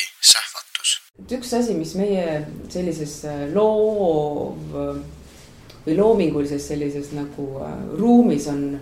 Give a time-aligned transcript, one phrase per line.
[0.00, 1.02] podcasti Sähvatus.
[1.18, 4.56] et üks asi, mis meie sellises äh, loov
[5.84, 8.78] või loomingulises sellises nagu äh, ruumis on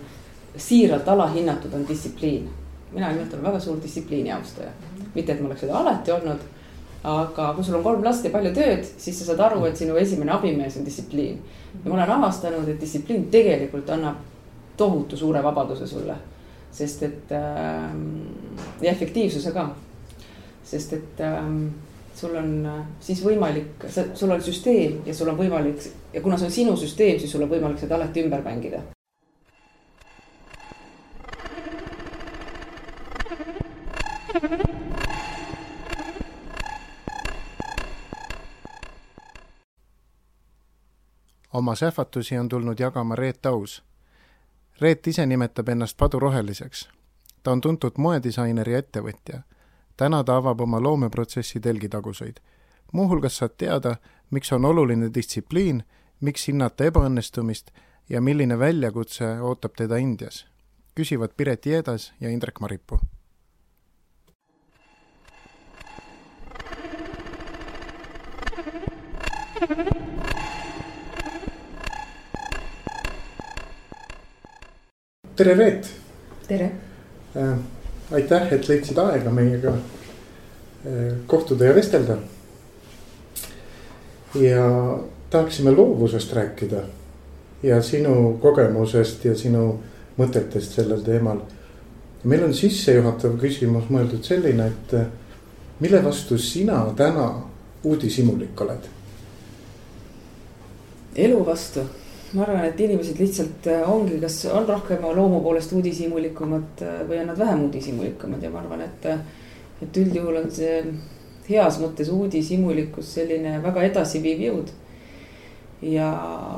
[0.57, 2.49] siiralt alahinnatud, on distsipliin.
[2.91, 4.71] mina nimelt olen väga suur distsipliini austaja,
[5.15, 6.47] mitte et ma oleks seda alati olnud
[7.03, 9.95] aga kui sul on kolm last ja palju tööd, siis sa saad aru, et sinu
[9.95, 11.37] esimene abimees on distsipliin.
[11.83, 14.15] ja ma olen avastanud, et distsipliin tegelikult annab
[14.77, 16.15] tohutu suure vabaduse sulle.
[16.71, 17.93] sest et äh,
[18.81, 19.69] ja efektiivsuse ka.
[20.69, 21.41] Sest et äh,
[22.15, 26.51] sul on äh, siis võimalik, sul on süsteem ja sul on võimalik ja kuna see
[26.51, 28.83] on sinu süsteem, siis sul on võimalik seda alati ümber mängida
[41.59, 43.83] oma sähvatusi on tulnud jagama Reet Aus.
[44.81, 46.89] Reet ise nimetab ennast paduroheliseks.
[47.43, 49.41] ta on tuntud moedisainer ja ettevõtja.
[49.99, 52.37] Täna ta avab oma loomeprotsessi telgitaguseid.
[52.93, 53.95] muuhulgas saad teada,
[54.31, 55.83] miks on oluline distsipliin,
[56.21, 57.71] miks hinnata ebaõnnestumist
[58.09, 60.45] ja milline väljakutse ootab teda Indias.
[60.95, 62.99] küsivad Piret Jeedas ja Indrek Maripuu
[75.35, 75.91] tere, Reet.
[76.47, 76.71] tere
[77.35, 77.78] äh,.
[78.11, 82.17] Aitäh, et leidsid aega meiega äh, kohtuda ja vestelda.
[84.35, 86.81] ja tahaksime loovusest rääkida
[87.63, 89.79] ja sinu kogemusest ja sinu
[90.17, 91.39] mõtetest sellel teemal.
[92.23, 95.07] meil on sissejuhatav küsimus mõeldud selline, et äh,
[95.79, 97.31] mille vastu sina täna
[97.83, 98.89] uudishimulik oled?
[101.15, 101.83] elu vastu
[102.33, 107.21] ma arvan, et inimesed lihtsalt äh, ongi, kas on rohkem loomu poolest uudishimulikumad äh, või
[107.23, 109.05] on nad vähem uudishimulikumad ja ma arvan, et.
[109.09, 109.45] Äh,
[109.79, 110.81] et üldjuhul on see
[111.45, 114.73] heas mõttes uudishimulikkus selline väga edasiviiv jõud.
[115.87, 116.09] ja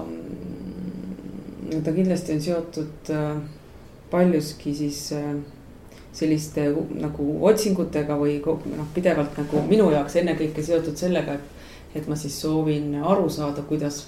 [0.01, 3.11] mm, ta kindlasti on seotud
[4.09, 5.03] paljuski siis
[6.17, 6.65] selliste
[6.97, 12.41] nagu otsingutega või noh, pidevalt nagu minu jaoks ennekõike seotud sellega, et, et ma siis
[12.41, 14.07] soovin aru saada, kuidas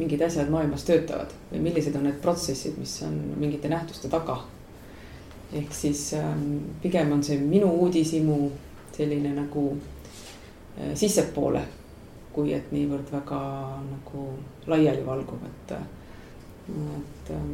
[0.00, 4.40] mingid asjad maailmas töötavad või millised on need protsessid, mis on mingite nähtuste taga.
[5.52, 8.50] ehk siis ähm, pigem on see minu uudishimu
[8.96, 9.64] selline nagu
[10.78, 11.62] äh, sissepoole,
[12.32, 13.40] kui et niivõrd väga
[13.88, 14.26] nagu
[14.66, 17.50] laialivalguv, et, et ähm,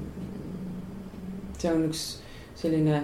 [1.59, 2.05] see on üks
[2.57, 3.01] selline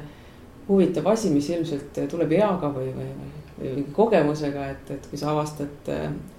[0.69, 3.33] huvitav asi, mis ilmselt tuleb eaga või, või, või,
[3.63, 6.32] või kogemusega, et, et kui sa avastad äh, Äh,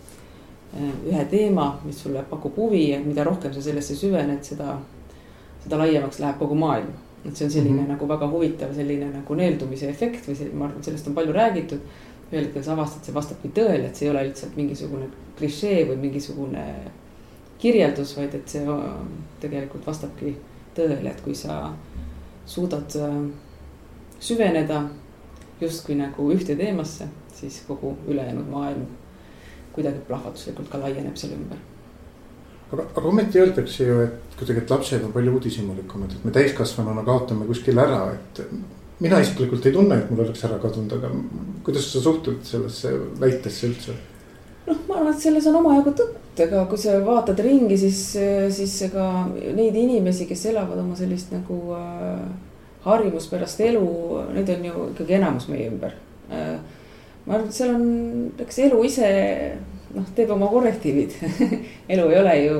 [0.82, 4.78] ühe teema, mis sulle pakub huvi ja mida rohkem sa sellesse süvened, seda,
[5.64, 6.94] seda laiemaks läheb kogu maailm.
[7.24, 7.90] et see on selline mm -hmm.
[7.90, 11.34] nagu väga huvitav selline nagu neeldumise efekt või see, ma arvan, et sellest on palju
[11.34, 11.80] räägitud.
[12.32, 15.06] ühel hetkel sa avastad, see vastabki tõele, et see ei ole lihtsalt mingisugune
[15.38, 16.66] klišee või mingisugune
[17.58, 18.66] kirjeldus, vaid et see
[19.40, 20.36] tegelikult vastabki
[20.76, 21.74] tõele, et kui sa
[22.46, 23.30] suudad äh,
[24.20, 24.84] süveneda
[25.62, 28.86] justkui nagu ühte teemasse, siis kogu ülejäänud maailm
[29.76, 31.58] kuidagi plahvatuslikult ka laieneb selle ümber.
[32.72, 37.04] aga, aga ometi öeldakse ju, et kuidagi, et lapsed on palju uudishimulikumad, et me täiskasvanuna
[37.06, 38.46] kaotame kuskil ära, et.
[39.04, 41.12] mina isiklikult ei tunne, et mul oleks ära kadunud, aga
[41.66, 44.00] kuidas sa suhtud sellesse väitesse üldse?
[44.68, 48.00] noh, ma arvan, et selles on omajagu tõtt, ega kui sa vaatad ringi, siis,
[48.58, 52.24] siis ega neid inimesi, kes elavad oma sellist nagu äh,
[52.86, 53.90] harjumuspärast elu,
[54.36, 55.94] neid on ju ikkagi enamus meie ümber
[56.32, 56.58] äh,
[57.26, 57.86] ma arvan, et seal on,
[58.44, 59.10] eks elu ise
[59.96, 61.16] noh, teeb oma korrektiivid
[61.94, 62.58] elu ei ole ju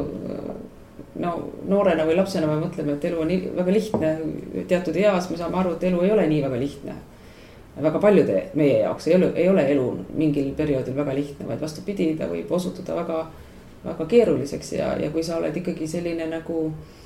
[1.24, 1.34] no
[1.70, 4.14] noorena või lapsena me mõtleme, et elu on väga lihtne.
[4.68, 6.96] teatud eas me saame aru, et elu ei ole nii väga lihtne.
[7.82, 9.86] väga paljude meie jaoks ei ole, ei ole elu
[10.16, 13.22] mingil perioodil väga lihtne, vaid vastupidi, ta võib osutuda väga,
[13.86, 17.03] väga keeruliseks ja, ja kui sa oled ikkagi selline nagu Äh,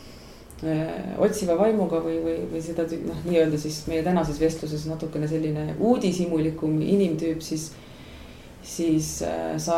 [1.22, 6.80] otsiva vaimuga või, või, või seda noh, nii-öelda siis meie tänases vestluses natukene selline uudishimulikum
[6.82, 7.72] inimtüüp, siis.
[8.68, 9.78] siis äh, sa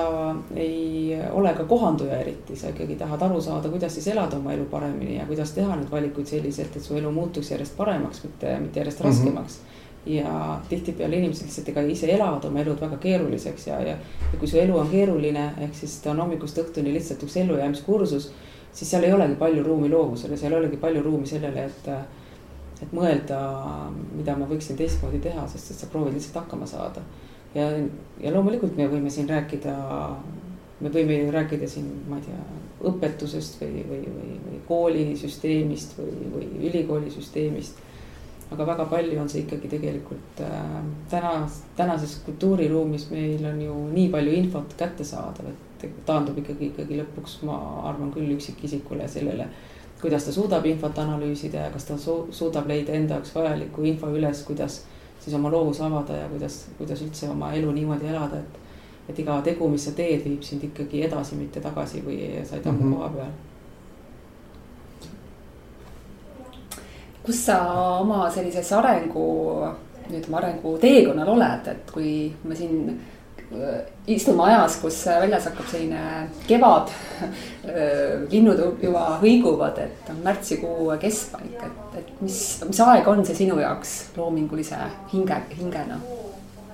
[0.55, 4.65] ei ole ka kohanduja eriti, sa ikkagi tahad aru saada, kuidas siis elada oma elu
[4.71, 8.79] paremini ja kuidas teha neid valikuid selliselt, et su elu muutuks järjest paremaks, mitte, mitte
[8.79, 9.19] järjest mm -hmm.
[9.19, 9.59] raskemaks
[10.05, 13.97] ja tihtipeale inimesed lihtsalt ega ise elavad oma elud väga keeruliseks ja, ja,
[14.31, 18.31] ja kui su elu on keeruline, ehk siis ta on hommikust õhtuni lihtsalt üks ellujäämiskursus
[18.74, 21.89] siis seal ei olegi palju ruumi loovusele, seal ei olegi palju ruumi sellele, et.
[22.80, 23.38] et mõelda,
[24.16, 27.01] mida ma võiksin teistmoodi teha, sest et sa proovid lihtsalt hakkama saada.
[27.56, 27.66] ja,
[28.21, 29.74] ja loomulikult me võime siin rääkida,
[30.80, 32.39] me võime ju rääkida siin, ma ei tea,
[32.88, 37.86] õpetusest või, või, või, või koolisüsteemist või, või ülikoolisüsteemist.
[38.50, 40.77] aga väga palju on see ikkagi tegelikult äh,
[41.10, 41.33] täna,
[41.77, 45.69] tänases kultuuriruumis meil on ju nii palju infot kättesaadav, et
[46.05, 47.57] taandub ikkagi, ikkagi lõpuks, ma
[47.89, 49.49] arvan küll üksikisikule sellele,
[50.01, 54.11] kuidas ta suudab infot analüüsida ja kas ta su suudab leida enda jaoks vajaliku info
[54.15, 54.81] üles, kuidas
[55.19, 58.65] siis oma loovus avada ja kuidas, kuidas üldse oma elu niimoodi elada, et
[59.09, 62.61] et iga tegu, mis sa teed, viib sind ikkagi edasi, mitte tagasi või sa ei
[62.61, 62.97] tammu mm -hmm.
[62.97, 63.37] koha peal
[67.29, 67.57] kus sa
[68.01, 69.23] oma sellises arengu,
[70.09, 72.95] ütleme arenguteekonnal oled, et kui me siin
[74.07, 76.01] istume ajas, kus väljas hakkab selline
[76.47, 76.93] kevad.
[77.69, 83.35] Äh, linnud juba hõiguvad, et on märtsikuu keskpaik, et, et mis, mis aeg on see
[83.43, 84.79] sinu jaoks loomingulise
[85.11, 85.99] hinge, hingena?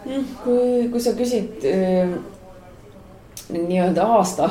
[0.06, 2.14] Kui, kui sa küsid äh,
[3.50, 4.48] nii-öelda aasta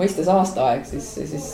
[0.00, 1.48] mõistes aastaaeg, siis, siis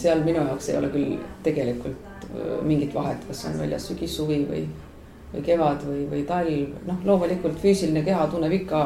[0.00, 2.28] seal minu jaoks ei ole küll tegelikult
[2.68, 4.64] mingit vahet, kas on väljas sügis, suvi või,
[5.34, 6.74] või kevad või, või talv.
[6.88, 8.82] noh, loomulikult füüsiline keha tunneb ikka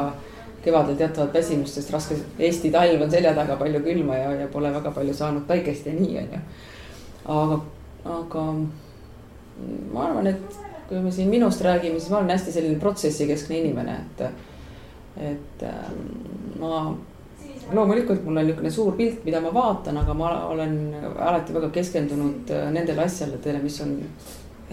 [0.63, 4.71] kevadel teatavat väsimust, sest raske Eesti talv on selja taga, palju külma ja, ja pole
[4.73, 6.41] väga palju saanud päikest ja nii on ju.
[7.37, 7.59] aga,
[8.17, 8.45] aga
[9.93, 13.97] ma arvan, et kui me siin minust räägime, siis ma olen hästi selline protsessikeskne inimene,
[14.03, 14.21] et,
[15.31, 16.05] et ähm,
[16.59, 16.83] ma
[17.71, 20.77] loomulikult mul on niisugune suur pilt, mida ma vaatan, aga ma olen
[21.15, 23.97] alati väga keskendunud nendele asjadele, mis on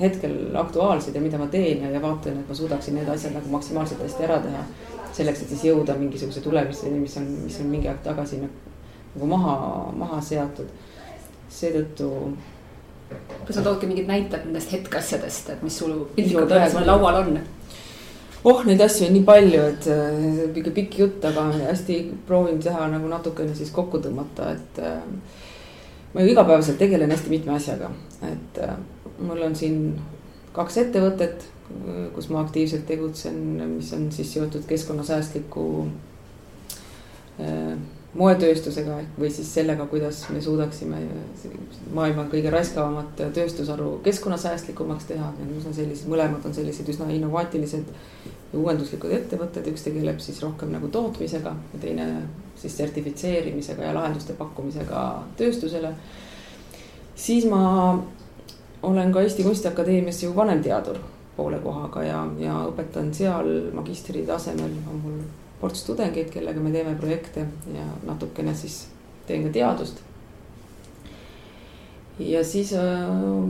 [0.00, 3.52] hetkel aktuaalsed ja mida ma teen ja, ja vaatan, et ma suudaksin need asjad nagu
[3.52, 4.64] maksimaalselt hästi ära teha.
[5.20, 9.54] Selleks, et siis jõuda mingisuguse tulemuseni, mis on, mis on mingi aeg tagasi nagu maha,
[9.96, 10.70] maha seatud.
[11.50, 12.10] seetõttu.
[13.46, 17.40] kas sa toodki mingid näited nendest hetkeasjadest, et mis sul piltlikult öeldes laual on?
[18.44, 19.88] oh, neid asju on nii palju, et
[20.62, 25.02] ikka pikk jutt, aga hästi proovin teha nagu natukene siis kokku tõmmata, et äh,
[26.14, 27.90] ma ju igapäevaselt tegelen hästi mitme asjaga,
[28.30, 28.76] et äh,
[29.20, 29.82] mul on siin
[30.56, 31.44] kaks ettevõtet,
[32.14, 33.38] kus ma aktiivselt tegutsen,
[33.76, 35.64] mis on siis seotud keskkonnasäästliku
[37.40, 37.78] äh,
[38.14, 40.98] moetööstusega või siis sellega, kuidas me suudaksime
[41.94, 45.30] maailma kõige raiskavamat tööstusharu keskkonnasäästlikumaks teha.
[45.38, 47.92] Need on sellised, mõlemad on sellised üsna innovaatilised
[48.24, 52.08] ja uuenduslikud ettevõtted, üks tegeleb siis rohkem nagu tootmisega ja teine
[52.58, 55.04] siis sertifitseerimisega ja lahenduste pakkumisega
[55.38, 55.94] tööstusele.
[57.14, 58.02] siis ma
[58.82, 60.98] olen ka Eesti Kunstiakadeemias ju vanemteadur
[61.40, 65.18] poole kohaga ja, ja õpetan seal magistri tasemel on mul
[65.60, 68.82] ports tudengeid, kellega me teeme projekte ja natukene siis
[69.28, 70.02] teen ka teadust.
[72.18, 73.40] ja siis öö,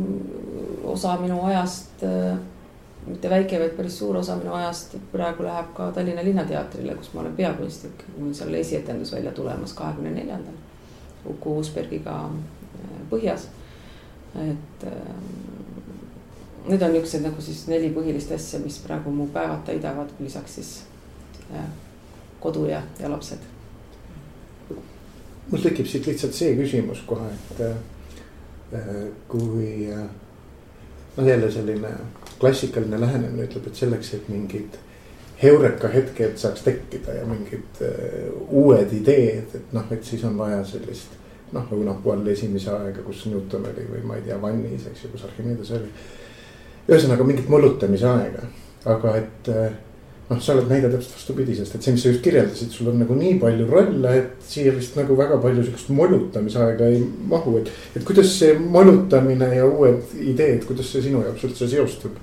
[0.84, 2.04] osa minu ajast,
[3.06, 7.24] mitte väike, vaid päris suur osa minu ajast praegu läheb ka Tallinna Linnateatrile, kus ma
[7.24, 8.04] olen peakunstnik.
[8.18, 10.58] mul seal esietendus välja tulemas kahekümne neljandal
[11.26, 12.30] Uku Uusbergiga
[13.10, 13.48] Põhjas.
[14.34, 14.86] et
[16.68, 20.72] need on niisugused nagu siis neli põhilist asja, mis praegu mu päevad täidavad, lisaks siis
[22.40, 23.38] kodu ja, ja lapsed.
[25.50, 28.90] mul tekib siit lihtsalt see küsimus kohe, et äh,
[29.28, 30.04] kui äh,
[31.16, 31.90] noh, jälle selline
[32.38, 34.78] klassikaline lähenemine ütleb, et selleks, et mingid
[35.42, 40.62] heureka hetked saaks tekkida ja mingid äh, uued ideed, et noh, et siis on vaja
[40.64, 41.18] sellist
[41.50, 45.04] noh, nagu noh, Paul esimese aega, kus Newton oli või ma ei tea, Vannis, eks
[45.04, 45.90] ju, kus Archimedes oli.
[46.90, 48.44] Ühesõnaga mingit mollutamise aega,
[48.90, 49.70] aga et äh,
[50.30, 53.16] noh, sa oled näide täpselt vastupidisest, et see, mis sa just kirjeldasid, sul on nagu
[53.18, 57.72] nii palju rolle, et siia vist nagu väga palju sihukest molutamisaega ei mahu, et.
[57.98, 62.18] et kuidas see molutamine ja uued ideed, kuidas see sinu jaoks üldse seostub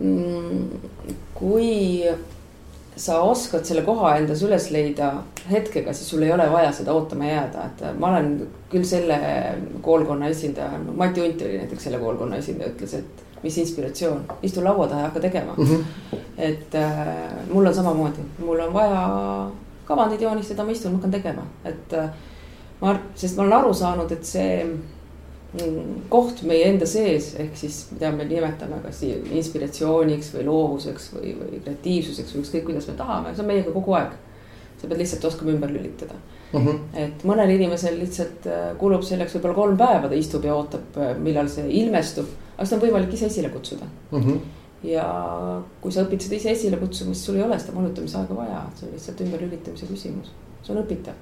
[0.00, 0.88] mm,?
[1.40, 1.70] kui
[2.96, 5.12] sa oskad selle koha endas üles leida
[5.50, 8.30] hetkega, siis sul ei ole vaja seda ootama jääda, et ma olen
[8.72, 9.18] küll selle
[9.82, 14.88] koolkonna esindaja, Mati Unt oli näiteks selle koolkonna esindaja, ütles, et mis inspiratsioon, istu laua
[14.88, 15.64] taha ja hakka tegema mm.
[15.64, 16.16] -hmm.
[16.38, 17.06] et äh,
[17.52, 19.04] mul on samamoodi, mul on vaja
[19.84, 22.10] kavandid joonistada, ma istun, hakkan tegema, et äh,
[22.80, 24.66] ma, sest ma olen aru saanud, et see
[26.08, 31.62] koht meie enda sees, ehk siis mida me nimetame kas inspiratsiooniks või loovuseks või, või
[31.64, 34.18] kreatiivsuseks või ükskõik, kuidas me tahame, see on meiega kogu aeg.
[34.80, 36.14] sa pead lihtsalt oskama ümber lülitada
[36.52, 36.60] mm.
[36.66, 36.78] -hmm.
[37.02, 41.18] et mõnel inimesel lihtsalt äh, kulub selleks võib-olla kolm päeva, ta istub ja ootab, äh,
[41.18, 42.30] millal see ilmestub
[42.60, 44.20] aga seda on võimalik ise esile kutsuda mm.
[44.20, 44.38] -hmm.
[44.90, 45.06] ja
[45.80, 48.62] kui sa õpid seda ise esile kutsuma, siis sul ei ole seda molutamise aega vaja,
[48.76, 51.16] see on lihtsalt ümberlülitamise küsimus, see on õpitav.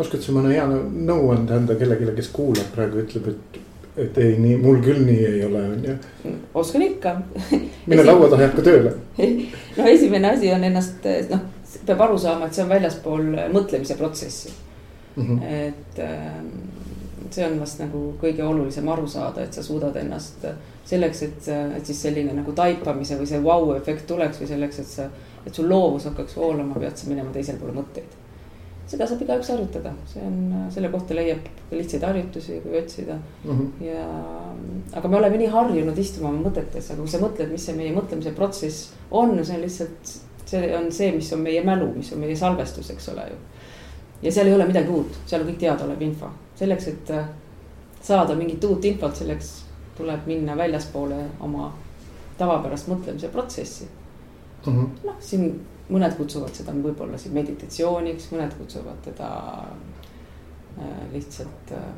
[0.00, 3.60] Oskad sa mõne hea nõuande anda kellelegi, kes kuulab praegu, ütleb, et,
[4.06, 6.34] et ei, nii mul küll nii ei ole, on ju.
[6.62, 7.14] oskan ikka
[7.90, 8.94] mine laua taha ja hakka tööle
[9.78, 11.46] no esimene asi on ennast, noh,
[11.86, 15.22] peab aru saama, et see on väljaspool mõtlemise protsessi mm.
[15.22, 15.42] -hmm.
[15.68, 16.52] et ähm,
[17.30, 20.46] see on vast nagu kõige olulisem aru saada, et sa suudad ennast
[20.90, 25.06] selleks, et, et siis selline nagu taipamise või see vau-efekt tuleks või selleks, et sa,
[25.46, 28.19] et sul loovus hakkaks voolama, pead sa minema teisele poole mõtteid.
[28.90, 30.38] Seda saab igaüks harjutada, see on,
[30.74, 33.18] selle kohta leiab lihtsaid harjutusi, kui otsida.
[33.44, 33.50] Mm.
[33.58, 33.84] -hmm.
[33.86, 34.06] ja,
[34.98, 37.94] aga me oleme nii harjunud istuma oma mõtetes, aga kui sa mõtled, mis see meie
[37.94, 42.22] mõtlemise protsess on, see on lihtsalt, see on see, mis on meie mälu, mis on
[42.24, 43.38] meie salvestus, eks ole ju.
[44.22, 47.28] Ja seal ei ole midagi uut, seal on kõik teadaolev info, selleks, et äh,
[48.02, 49.54] saada mingit uut infot, selleks
[49.96, 51.72] tuleb minna väljaspoole oma
[52.38, 53.86] tavapärast mõtlemise protsessi.
[54.66, 54.88] Mm -hmm..
[55.06, 59.30] noh, siin mõned kutsuvad seda võib-olla siin meditatsiooniks, mõned kutsuvad teda
[60.78, 61.90] äh, lihtsalt äh,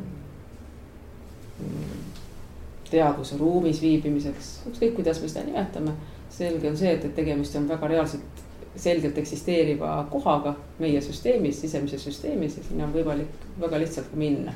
[2.91, 5.93] teadvuse ruumis viibimiseks, ükskõik kuidas me seda nimetame.
[6.33, 8.43] selge on see, et, et tegemist on väga reaalselt
[8.77, 14.53] selgelt eksisteeriva kohaga meie süsteemis, sisemises süsteemis ja sinna on võimalik väga lihtsalt minna.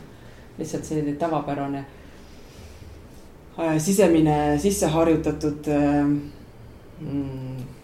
[0.58, 1.84] lihtsalt selline tavapärane
[3.58, 5.68] äh, sisemine sisse harjutatud
[7.00, 7.75] mm,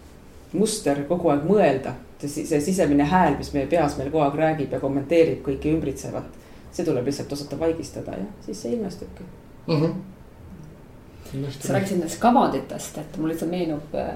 [0.53, 1.95] muster kogu aeg mõelda.
[2.23, 6.39] see, see sisemine hääl, mis meie peas meil kogu aeg räägib ja kommenteerib kõike ümbritsevat.
[6.71, 9.23] see tuleb lihtsalt osata vaigistada ja siis see ilmestubki
[9.67, 9.81] mm.
[9.81, 11.51] -hmm.
[11.59, 14.15] sa rääkisid nendest kavanditest, et mul lihtsalt meenub äh,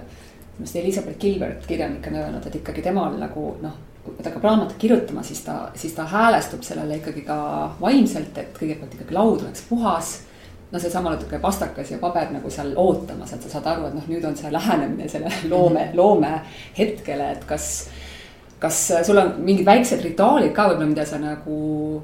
[0.59, 4.77] arust Elizabeth Gilbert, kirjanik on öelnud, et ikkagi temal nagu noh, kui ta hakkab raamatut
[4.81, 7.37] kirjutama, siis ta, siis ta häälestub sellele ikkagi ka
[7.81, 10.13] vaimselt, et kõigepealt ikkagi laud oleks puhas.
[10.71, 14.09] No seesama natuke pastakas ja paber nagu seal ootamas, et sa saad aru, et noh,
[14.11, 16.33] nüüd on see lähenemine selle loome, loome
[16.77, 17.71] hetkele, et kas
[18.59, 21.57] kas sul on mingid väiksed rituaalid ka võib-olla, mida sa nagu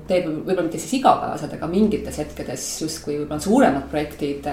[0.08, 4.46] teed, võib-olla mitte siis igapäevaselt, aga mingites hetkedes justkui võib-olla suuremad projektid,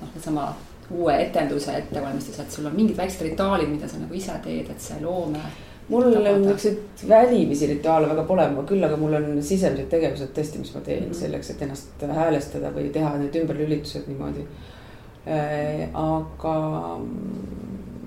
[0.00, 0.48] noh, seesama
[0.90, 4.82] uue etenduse ettevalmistus, et sul on mingid väiksed rituaalid, mida sa nagu ise teed, et
[4.82, 5.42] see loome.
[5.88, 10.82] Mul niisuguseid välimisi rituaale väga pole, küll aga mul on sisemised tegevused tõesti, mis ma
[10.84, 11.20] teen mm -hmm.
[11.20, 14.44] selleks, et ennast häälestada või teha need ümberlülitused niimoodi
[15.26, 15.88] äh,.
[15.94, 16.54] aga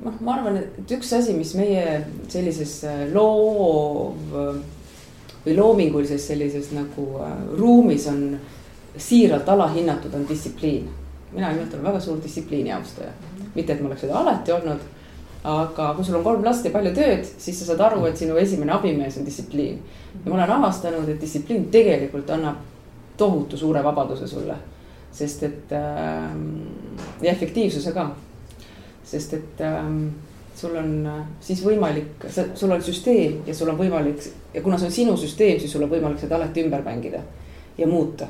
[0.06, 4.16] noh, ma arvan, et üks asi, mis meie sellises loov
[5.46, 8.40] või loomingulises sellises nagu äh, ruumis on
[8.98, 10.90] siiralt alahinnatud, on distsipliin
[11.32, 13.12] mina nimelt olen väga suur distsipliini austaja.
[13.56, 14.84] mitte, et ma oleks seda alati olnud,
[15.44, 18.38] aga kui sul on kolm last ja palju tööd, siis sa saad aru, et sinu
[18.38, 19.80] esimene abimees on distsipliin.
[20.14, 22.60] ja ma olen avastanud, et distsipliin tegelikult annab
[23.18, 24.56] tohutu suure vabaduse sulle.
[25.12, 26.36] sest et äh,
[27.22, 28.12] ja efektiivsuse ka.
[29.04, 29.88] sest et äh,
[30.56, 34.88] sul on äh, siis võimalik, sul on süsteem ja sul on võimalik ja kuna see
[34.88, 37.24] on sinu süsteem, siis sul on võimalik seda alati ümber mängida
[37.78, 38.28] ja muuta.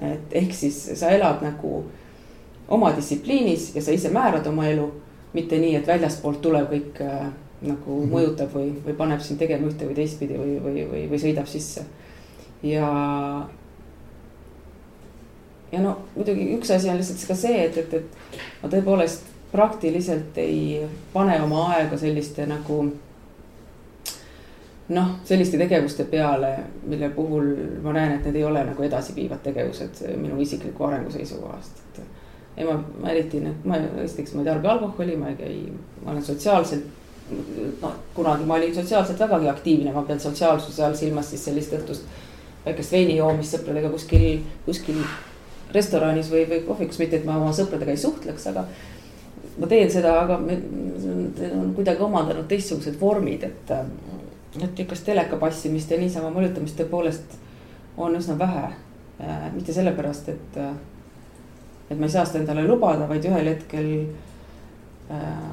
[0.00, 1.84] et ehk siis sa elad nagu
[2.68, 4.90] oma distsipliinis ja sa ise määrad oma elu.
[5.32, 7.26] Mitte nii, et väljastpoolt tulev kõik äh,
[7.62, 8.12] nagu mm -hmm.
[8.12, 11.84] mõjutab või, või paneb sind tegema ühte või teistpidi või, või, või, või sõidab sisse.
[12.62, 12.88] ja,
[15.72, 20.38] ja no muidugi üks asi on lihtsalt ka see, et, et, et ma tõepoolest praktiliselt
[20.38, 22.92] ei pane oma aega selliste nagu
[24.88, 30.02] noh, selliste tegevuste peale, mille puhul ma näen, et need ei ole nagu edasiviivad tegevused
[30.16, 32.02] minu isikliku arengu seisukohast, et
[32.56, 35.54] ei, ma, ma eriti nüüd, ma esiteks ma ei tarbi alkoholi, ma ei käi,
[36.04, 36.98] ma olen sotsiaalselt.
[37.80, 42.08] noh, kunagi ma olin sotsiaalselt vägagi aktiivne, ma pean sotsiaalsuse all silmas siis sellist õhtust
[42.64, 45.00] väikest veini joomist sõpradega kuskil, kuskil
[45.74, 48.66] restoranis või, või kohvikus, mitte et ma oma sõpradega ei suhtleks, aga.
[49.58, 53.74] ma teen seda, aga on kuidagi omandanud teistsugused vormid, et,
[54.60, 57.38] et niisugust teleka passimist ja niisama mõjutamist tõepoolest
[57.96, 58.72] on üsna vähe.
[59.54, 60.56] mitte sellepärast, et
[61.92, 63.92] et ma ei saa seda endale lubada, vaid ühel hetkel
[65.12, 65.52] äh,.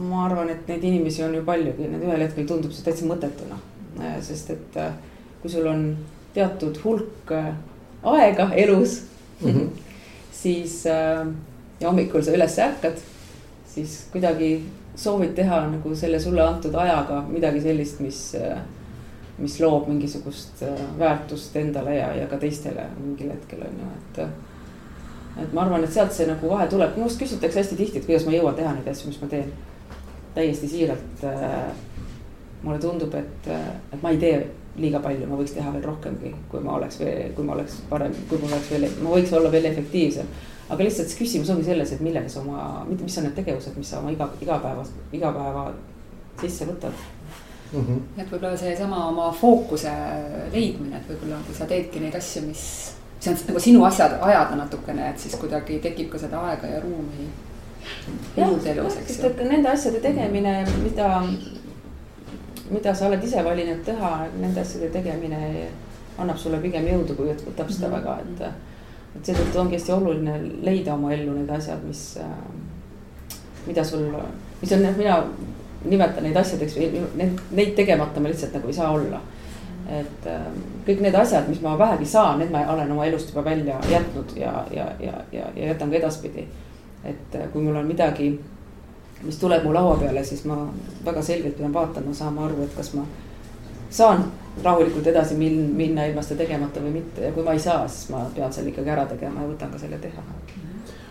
[0.00, 3.58] ma arvan, et neid inimesi on ju paljugi, need ühel hetkel tundub see täitsa mõttetuna
[4.00, 4.92] äh,, sest et äh,
[5.42, 5.86] kui sul on
[6.34, 7.52] teatud hulk äh,
[8.02, 9.02] aega elus
[9.40, 9.68] mm, -hmm.
[10.32, 11.26] siis äh,
[11.80, 13.00] ja hommikul sa üles ärkad,
[13.66, 14.64] siis kuidagi
[14.96, 18.58] soovid teha nagu selle sulle antud ajaga midagi sellist, mis äh,
[19.38, 24.22] mis loob mingisugust äh, väärtust endale ja, ja ka teistele mingil hetkel on ju, et
[25.42, 28.26] et ma arvan, et sealt see nagu vahe tuleb, minust küsitakse hästi tihti, et kuidas
[28.26, 29.52] ma jõuan teha neid asju, mis ma teen.
[30.34, 31.70] täiesti siiralt äh,.
[32.62, 34.34] mulle tundub, et, äh, et ma ei tee
[34.80, 37.00] liiga palju, ma võiks teha veel rohkemgi, kui ma oleks,
[37.34, 40.28] kui ma oleks parem, kui ma oleks veel, ma võiks olla veel efektiivsem.
[40.70, 43.74] aga lihtsalt see küsimus ongi selles, et millega sa oma, mitte mis on need tegevused,
[43.76, 45.64] mis sa oma iga, igapäevas, igapäeva
[46.40, 46.94] sisse võtad
[47.72, 47.80] mm.
[47.80, 47.98] -hmm.
[48.16, 49.92] et võib-olla seesama oma fookuse
[50.52, 52.62] leidmine, et võib-olla kui sa teedki neid asju, mis
[53.20, 56.80] see on nagu sinu asjad ajada natukene, et siis kuidagi tekib ka seda aega ja
[56.80, 57.28] ruumi
[58.36, 59.30] juurde elus, eks ju.
[59.48, 61.10] Nende asjade tegemine, mida,
[62.70, 64.10] mida sa oled ise valinud teha,
[64.40, 65.68] nende asjade tegemine
[66.20, 68.42] annab sulle pigem jõudu, kui võtab seda väga, et.
[69.16, 72.02] et seetõttu ongi hästi oluline leida oma ellu need asjad, mis,
[73.66, 74.06] mida sul,
[74.60, 75.16] mis on, mina
[75.84, 76.76] nimetan neid asjadeks
[77.18, 79.20] neid, neid tegemata ma lihtsalt nagu ei saa olla.
[79.90, 80.26] Et
[80.86, 84.36] kõik need asjad, mis ma vähegi saan, need ma olen oma elust juba välja jätnud
[84.38, 86.46] ja, ja, ja, ja, ja jätan ka edaspidi.
[87.04, 88.34] et kui mul on midagi
[89.22, 90.56] mis tuleb mu laua peale, siis ma
[91.04, 93.04] väga selgelt pean vaatama, saama aru, et kas ma
[93.90, 94.24] saan
[94.64, 98.10] rahulikult edasi min-, minna ilma seda tegemata või mitte ja kui ma ei saa, siis
[98.14, 100.24] ma pean selle ikkagi ära tegema ja võtan ka selle teha.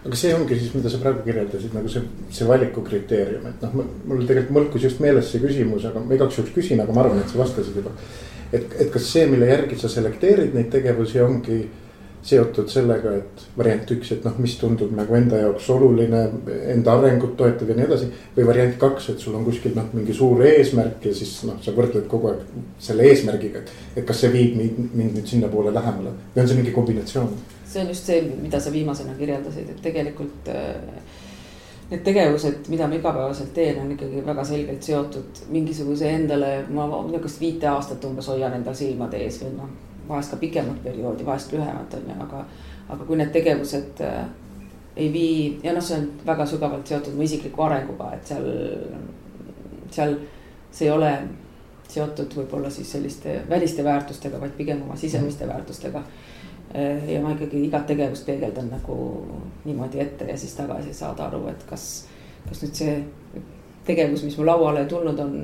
[0.06, 2.02] aga see ongi siis, mida sa praegu kirjeldasid, nagu see,
[2.34, 6.40] see valiku kriteerium, et noh, mul tegelikult mõlkus just meeles see küsimus, aga ma igaks
[6.40, 7.94] juhuks küsin, aga ma arvan, et sa vastasid juba.
[8.54, 11.60] Et, et kas see, mille järgi sa selekteerid neid tegevusi, ongi
[12.30, 16.26] seotud sellega, et variant üks, et noh, mis tundub nagu enda jaoks oluline,
[16.74, 18.10] enda arengut toetav ja nii edasi.
[18.36, 21.72] või variant kaks, et sul on kuskil noh, mingi suur eesmärk ja siis noh, sa
[21.76, 22.44] võrdled kogu aeg
[22.90, 23.72] selle eesmärgiga, et.
[23.96, 27.32] et kas see viib mind, mind nüüd sinnapoole lähemale või on see mingi kombinatsioon?
[27.70, 30.76] see on just see, mida sa viimasena kirjeldasid, et tegelikult äh,
[31.90, 37.42] need tegevused, mida ma igapäevaselt teen, on ikkagi väga selgelt seotud mingisuguse endale, ma niisugust
[37.42, 39.78] viite aastat umbes hoian enda silmade ees või noh
[40.10, 42.46] vahest ka pikemat perioodi, vahest lühemat on ju, aga,
[42.90, 44.24] aga kui need tegevused äh,
[44.98, 48.48] ei vii ja noh, see on väga sügavalt seotud mu isikliku arenguga, et seal,
[49.94, 50.18] seal
[50.72, 51.12] see ei ole
[51.90, 56.02] seotud võib-olla siis selliste väliste väärtustega, vaid pigem oma sisemiste väärtustega.
[56.02, 56.29] Äh,
[56.74, 58.96] ja ma ikkagi igat tegevust peegeldan nagu
[59.66, 62.06] niimoodi ette ja siis tagasi saada aru, et kas,
[62.48, 62.96] kas nüüd see
[63.88, 65.36] tegevus, mis mu lauale tulnud on,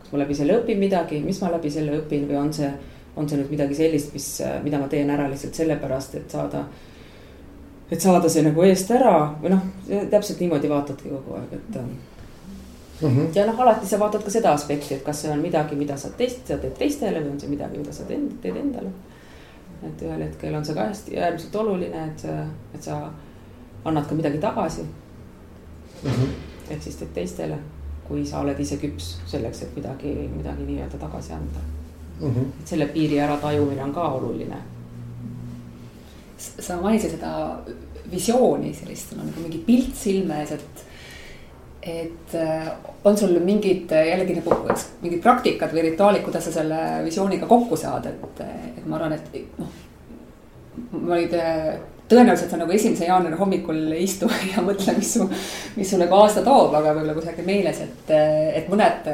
[0.00, 2.72] kas ma läbi selle õpin midagi, mis ma läbi selle õpin või on see
[3.16, 4.26] on see nüüd midagi sellist, mis,
[4.64, 6.64] mida ma teen ära lihtsalt sellepärast, et saada,
[7.90, 9.64] et saada see nagu eest ära või noh,
[10.12, 11.96] täpselt niimoodi vaatadki kogu aeg, et mm.
[13.00, 13.30] -hmm.
[13.34, 16.10] ja noh, alati sa vaatad ka seda aspekti, et kas see on midagi, mida sa
[16.10, 18.92] teist, sa teed teistele või on see midagi, mida sa teed, endale.
[19.82, 22.24] Et ühel hetkel on see ka hästi äärmiselt oluline, et,
[22.74, 23.00] et sa
[23.84, 26.10] annad ka midagi tagasi mm.
[26.10, 26.28] -hmm.
[26.70, 27.58] ehk siis teed teistele,
[28.08, 31.60] kui sa oled ise küps selleks, et midagi, midagi nii-öelda tagasi anda
[32.20, 32.30] mm.
[32.30, 32.48] -hmm.
[32.60, 34.56] et selle piiri äratajumine on ka oluline.
[36.38, 37.58] sa mainisid seda
[38.10, 40.84] visiooni, sellist no, nagu mingi pilt silme ees, et,
[41.86, 42.68] et äh,
[43.04, 44.60] on sul mingid jällegi nagu
[45.02, 48.40] mingid praktikad või rituaalid, kuidas sa selle visiooniga kokku saad, et,
[48.78, 49.74] et ma arvan, et noh.
[51.00, 51.36] ma nüüd
[52.10, 55.28] tõenäoliselt sa nagu esimese jaanuari hommikul ei istu ja mõtle, mis su,
[55.76, 58.12] mis su nagu aasta toob, aga võib-olla kusagil meeles, et,
[58.60, 59.10] et mõned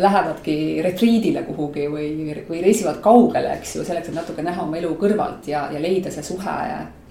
[0.00, 2.08] lähevadki retriidile kuhugi või,
[2.48, 6.12] või reisivad kaugele, eks ju, selleks, et natuke näha oma elu kõrvalt ja, ja leida
[6.14, 6.56] see suhe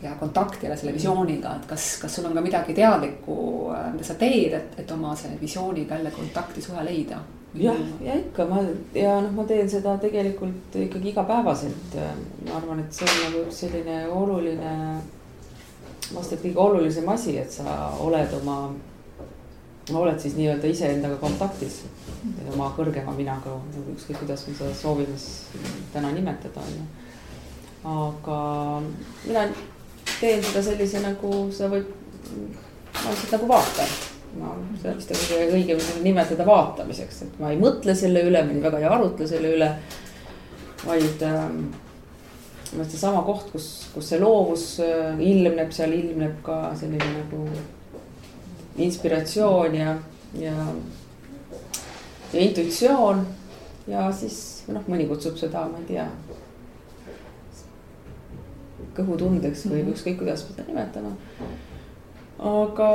[0.03, 3.35] ja, ja kontakt jälle selle visiooniga, et kas, kas sul on ka midagi teadlikku,
[3.75, 7.21] äh, mida sa teed, et, et oma see visiooniga jälle kontakti, suhe leida?
[7.53, 8.62] jah, ja ikka ma
[8.93, 11.95] ja noh, ma teen seda tegelikult ikkagi igapäevaselt.
[12.45, 14.75] ma arvan, et see on nagu üks selline oluline,
[16.13, 18.59] vast et kõige olulisem asi, et sa oled oma
[19.97, 21.81] oled siis nii-öelda iseendaga kontaktis
[22.53, 25.17] oma kõrgema minaga, nagu ükskõik kuidas me seda soovime
[25.93, 26.85] täna nimetada, on ju.
[27.89, 28.39] aga
[29.25, 29.47] mina
[30.19, 31.89] teen seda sellise nagu sa võid,
[32.29, 33.97] ma lihtsalt nagu vaatan.
[34.39, 38.63] no seda vist on kõige õigem nimetada vaatamiseks, et ma ei mõtle selle üle, ma
[38.67, 39.69] väga ei arutle selle üle.
[40.86, 41.65] vaid ähm,
[42.77, 47.43] seesama koht, kus, kus see loovus äh, ilmneb, seal ilmneb ka selline nagu
[48.79, 49.97] inspiratsioon ja,
[50.39, 50.55] ja,
[52.34, 53.25] ja intuitsioon.
[53.88, 56.05] ja siis noh, mõni kutsub seda, ma ei tea,
[58.99, 59.95] kõhutundeks või mhm.
[59.95, 61.15] ükskõik, kuidas seda nimetama.
[62.49, 62.89] aga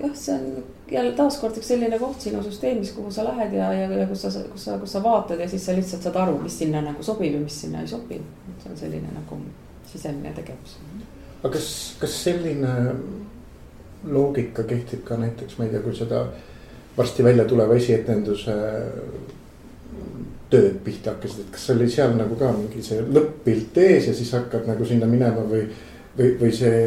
[0.00, 3.88] jah, see on jälle taaskord üks selline koht sinu süsteemis, kuhu sa lähed ja, ja,
[4.00, 6.58] ja kus sa, kus sa, kus sa vaatad ja siis sa lihtsalt saad aru, mis
[6.58, 8.20] sinna nagu sobib ja mis sinna ei sobi.
[8.62, 9.40] see on selline nagu
[9.92, 10.78] sisemine tegevus.
[11.42, 12.74] aga kas, kas selline
[14.06, 16.26] loogika kehtib ka näiteks, ma ei tea, kui seda
[16.96, 18.54] varsti välja tuleva esietenduse
[20.50, 24.30] tööd pihta hakkasid, et kas oli seal nagu ka mingi see lõpp-pilt ees ja siis
[24.36, 25.64] hakkad nagu sinna minema või,
[26.18, 26.84] või, või see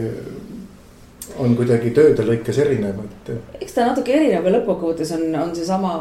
[1.39, 3.31] on kuidagi tööde lõikes erinev, et.
[3.61, 5.91] eks ta natuke erinev ja lõppkokkuvõttes on, on seesama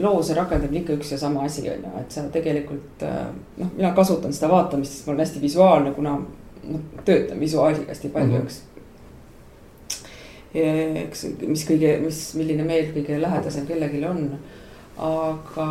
[0.00, 4.34] loovuse rakendamine ikka üks ja sama asi on ju, et sa tegelikult noh, mina kasutan
[4.34, 8.46] seda vaatamist, sest ma olen hästi visuaalne, kuna ma töötan visuaaliga hästi palju mm, -hmm.
[8.46, 8.60] eks
[10.54, 14.26] eks, mis kõige, mis, milline meel kõige lähedasem kellelgi on.
[15.02, 15.66] aga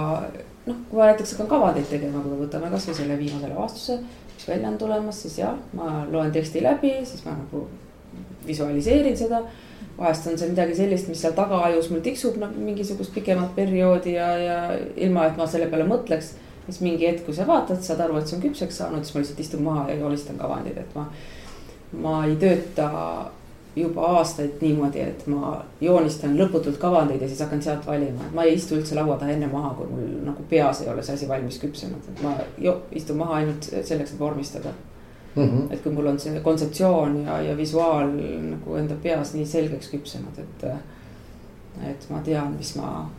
[0.67, 3.97] noh, kui ma näiteks hakkan kavandit tegema, kui me võtame kasvõi selle viimase lavastuse,
[4.35, 7.65] mis välja on tulemas, siis jah, ma loen teksti läbi, siis ma nagu
[8.47, 9.43] visualiseerin seda.
[9.97, 14.29] vahest on see midagi sellist, mis seal tagaajus mul tiksub nagu mingisugust pikemat perioodi ja,
[14.39, 14.55] ja
[14.95, 16.33] ilma, et ma selle peale mõtleks.
[16.65, 19.21] siis mingi hetk, kui sa vaatad, saad aru, et see on küpseks saanud, siis ma
[19.21, 21.07] lihtsalt istun maha ja joonistan kavandid, et ma.
[22.01, 22.87] ma ei tööta
[23.75, 28.43] juba aastaid niimoodi, et ma joonistan lõputult kavandeid ja siis hakkan sealt valima, et ma
[28.43, 31.29] ei istu üldse laua taha enne maha, kui mul nagu peas ei ole see asi
[31.29, 34.73] valmis küpsenud, et ma jo, istun maha ainult selleks, et vormistada
[35.35, 35.43] mm.
[35.43, 35.73] -hmm.
[35.73, 38.11] et kui mul on see kontseptsioon ja, ja visuaal
[38.49, 40.69] nagu enda peas nii selgeks küpsenud, et.
[41.87, 43.09] et ma tean, mis ma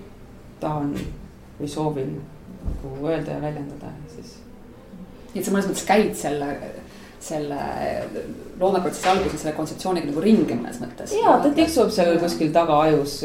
[0.61, 0.95] tahan
[1.61, 2.21] või soovin
[2.65, 4.37] nagu öelda ja väljendada, siis.
[5.35, 6.57] nii et sa mõnes mõttes käid selle
[7.23, 7.59] selle
[8.61, 11.15] loomeprotsessi alguses selle kontseptsiooniga nagu ringi mõnes mõttes.
[11.17, 13.21] ja ta tiksub seal kuskil tagaajus,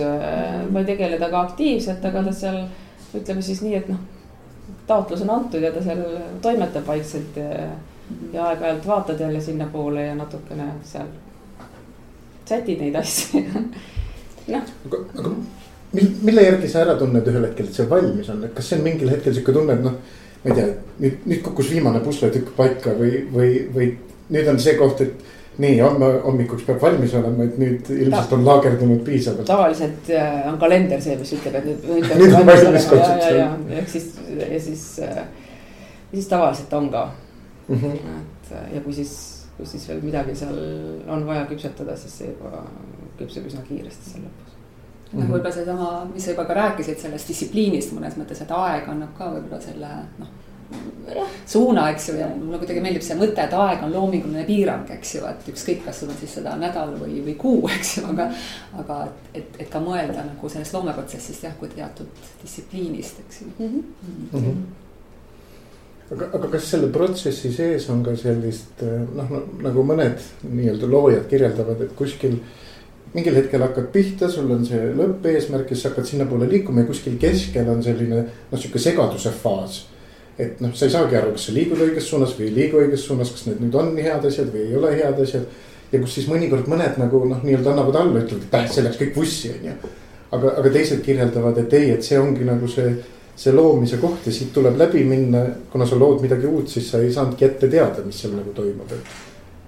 [0.72, 2.62] ma ei tegele temaga aktiivselt, aga ta seal
[3.18, 4.02] ütleme siis nii, et noh.
[4.88, 6.04] taotlus on antud ja ta seal
[6.44, 7.70] toimetab vaikselt ja,
[8.34, 11.10] ja aeg-ajalt vaatad jälle sinnapoole ja natukene seal
[12.48, 13.44] sätid neid asju
[14.54, 14.62] noh.
[14.88, 15.36] aga, aga
[15.98, 18.86] mille järgi sa ära tunned ühel hetkel, et see valmis on, et kas see on
[18.86, 20.00] mingil hetkel sihuke tunne, et noh
[20.48, 20.68] ma ei tea,
[21.04, 23.90] nüüd, nüüd kukkus viimane pusletükk paika või, või, või
[24.34, 25.26] nüüd on see koht, et
[25.62, 29.48] nii homme hommikuks peab valmis olema, et nüüd ilmselt on laagerdunud piisavalt.
[29.50, 33.64] tavaliselt äh, on kalender see, mis ütleb, et nüüd, nüüd, nüüd on valmis kontseptsioon.
[33.80, 37.08] ehk siis ja siis, äh, ja siis tavaliselt on ka
[37.68, 37.76] mm.
[37.76, 37.96] -hmm.
[37.96, 39.16] et äh, ja kui siis,
[39.58, 40.60] kui siis veel midagi seal
[41.08, 42.62] on vaja küpsetada, siis see juba
[43.18, 44.57] küpseb üsna kiiresti seal lõpus
[45.14, 49.16] noh, võib-olla seesama, mis sa juba ka rääkisid sellest distsipliinist mõnes mõttes, et aeg annab
[49.18, 50.34] ka võib-olla selle noh.
[51.48, 55.14] suuna, eks ju, ja mulle kuidagi meeldib see mõte, et aeg on loominguline piirang, eks
[55.16, 58.28] ju, et ükskõik, kas sul on siis seda nädal või, või kuu, eks ju, aga.
[58.84, 62.12] aga et, et, et ka mõelda nagu sellest loomeprotsessist jah, kui teatud
[62.44, 63.72] distsipliinist, eks ju mm.
[63.72, 63.88] -hmm.
[64.34, 64.68] Mm -hmm
[66.12, 68.82] aga, aga kas selle protsessi sees on ka sellist
[69.16, 72.67] noh, nagu mõned nii-öelda loojad kirjeldavad, et kuskil äh,
[73.14, 77.16] mingil hetkel hakkad pihta, sul on see lõppeesmärk ja siis hakkad sinnapoole liikuma ja kuskil
[77.22, 79.86] keskel on selline noh, sihuke segaduse faas.
[80.38, 83.08] et noh, sa ei saagi aru, kas sa liigud õiges suunas või ei liigu õiges
[83.08, 85.46] suunas, kas need nüüd on head asjad või ei ole head asjad.
[85.92, 89.00] ja kus siis mõnikord mõned nagu noh, nii-öelda annavad alla, ütlevad, et äh, see läks
[89.02, 89.78] kõik vussi, on ju.
[90.32, 92.92] aga, aga teised kirjeldavad, et ei, et see ongi nagu see,
[93.38, 97.02] see loomise koht ja siit tuleb läbi minna, kuna sa lood midagi uut, siis sa
[97.02, 99.27] ei saanudki ette teada, mis seal nagu toimub, et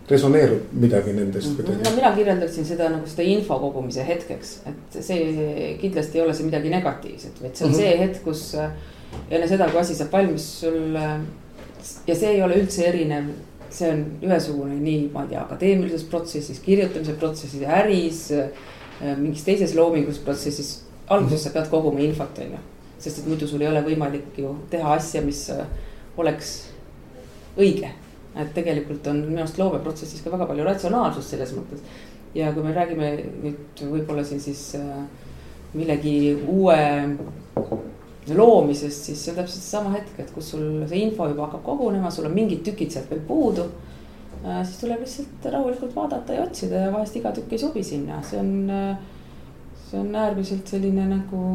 [0.10, 1.56] resoneerub midagi nendest mhm.
[1.56, 1.84] kuidagi?
[1.86, 6.48] no mina kirjeldaksin seda nagu seda info kogumise hetkeks, et see kindlasti ei ole see
[6.48, 7.84] midagi negatiivset, vaid see on mm -hmm.
[7.84, 8.72] see hetk, kus äh,
[9.30, 10.96] enne seda, kui asi saab valmis sul.
[10.96, 11.22] Äh,
[12.08, 13.30] ja see ei ole üldse erinev,
[13.70, 18.32] see on ühesugune nii, ma ei tea, akadeemilises protsessis, kirjutamise protsessis, äris.
[18.32, 18.50] Äh,
[19.18, 22.58] mingis teises loomingulises protsessis, alguses sa pead koguma infot, on ju.
[23.00, 25.52] sest et muidu sul ei ole võimalik ju teha asja, mis
[26.18, 26.50] oleks
[27.58, 27.94] õige
[28.36, 31.82] et tegelikult on minu arust loomeprotsessis ka väga palju ratsionaalsust selles mõttes.
[32.36, 33.10] ja kui me räägime
[33.44, 35.04] nüüd võib-olla siin siis äh,
[35.74, 36.78] millegi uue
[38.30, 42.12] loomisest, siis see on täpselt seesama hetk, et kus sul see info juba hakkab kogunema,
[42.14, 43.66] sul on mingid tükid sealt veel puudu.
[44.44, 48.22] Äh, siis tuleb lihtsalt rahulikult vaadata ja otsida ja vahest iga tükk ei sobi sinna,
[48.24, 48.98] see on, äh,
[49.90, 51.46] see on äärmiselt selline nagu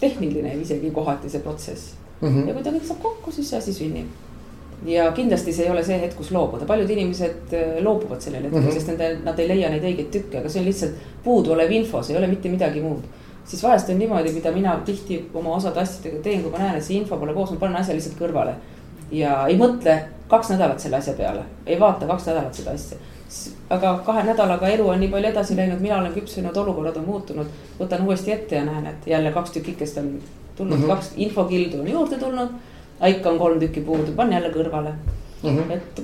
[0.00, 2.28] tehniline isegi kohati see protsess mm.
[2.28, 2.48] -hmm.
[2.48, 4.25] ja kui ta kõik saab kokku, siis see asi sünnib
[4.84, 8.60] ja kindlasti see ei ole see hetk, kus loobuda, paljud inimesed äh, loobuvad sellel hetkel
[8.60, 8.74] mm, -hmm.
[8.74, 12.14] sest nende, nad ei leia neid õigeid tükke, aga see on lihtsalt puuduolev info, see
[12.14, 13.02] ei ole mitte midagi muud.
[13.44, 16.84] siis vahest on niimoodi, mida mina tihti oma osade asjadega teen, kui ma näen, et
[16.84, 18.54] see info pole koos, ma panen asja lihtsalt kõrvale.
[19.10, 22.98] ja ei mõtle kaks nädalat selle asja peale, ei vaata kaks nädalat seda asja.
[23.70, 27.46] aga kahe nädalaga elu on nii palju edasi läinud, mina olen küpsenud, olukorrad on muutunud,
[27.80, 30.18] võtan uuesti ette ja näen, et jälle kaks tükikest on
[30.56, 30.88] tulnud mm, -hmm.
[30.88, 32.50] kaks infokildu on juurde tulnud
[33.04, 34.92] ikka on kolm tükki puudu, pane jälle kõrvale
[35.42, 35.58] mm.
[35.58, 35.72] -hmm.
[35.72, 36.02] et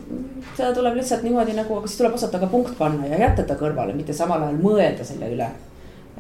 [0.56, 3.54] seda tuleb lihtsalt niimoodi nagu, aga siis tuleb osata ka punkt panna ja jätta ta
[3.54, 5.48] kõrvale, mitte samal ajal mõelda selle üle.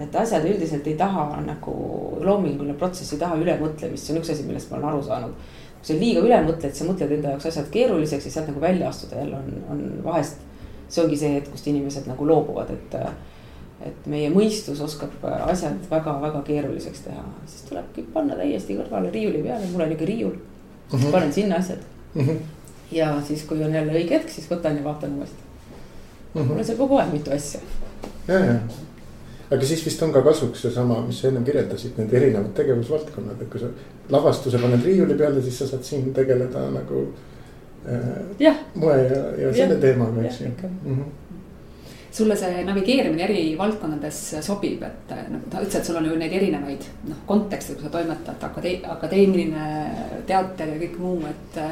[0.00, 1.72] et asjad üldiselt ei taha nagu
[2.20, 5.34] loominguline protsess ei taha ülemõtlemist, see on üks asi, millest ma olen aru saanud.
[5.80, 8.88] kui sa liiga üle mõtled, sa mõtled enda jaoks asjad keeruliseks ja sealt nagu välja
[8.88, 10.40] astuda jälle on, on vahest.
[10.88, 12.96] see ongi see hetk, kust inimesed nagu loobuvad, et
[13.82, 19.66] et meie mõistus oskab asjad väga-väga keeruliseks teha, siis tulebki panna täiesti kõrvale riiuli peale,
[19.72, 20.36] mul on ikka riiul
[20.92, 21.12] mm, -hmm.
[21.12, 21.78] panen sinna asjad
[22.14, 22.26] mm.
[22.26, 22.36] -hmm.
[22.92, 25.42] ja siis, kui on jälle õige hetk, siis võtan ja vaatan uuesti
[26.34, 26.40] mm.
[26.40, 26.46] -hmm.
[26.46, 27.60] mul on seal kogu aeg mitu asja.
[28.28, 28.54] ja, ja,
[29.50, 33.50] aga siis vist on ka kasuks seesama, mis sa ennem kirjeldasid, need erinevad tegevusvaldkonnad, et
[33.50, 33.66] kui sa
[34.10, 37.08] lavastuse paned riiuli peale, siis sa saad siin tegeleda nagu
[37.88, 38.56] äh,.
[38.74, 40.48] moe ja, ja selle teemaga, eks ju
[42.12, 46.36] sulle see navigeerimine eri valdkondades sobib, et nagu ta ütles, et sul on ju neid
[46.36, 49.68] erinevaid noh, kontekste, kus sa toimetad, akadee-, akadeemiline
[50.28, 51.62] teater ja kõik muu, et.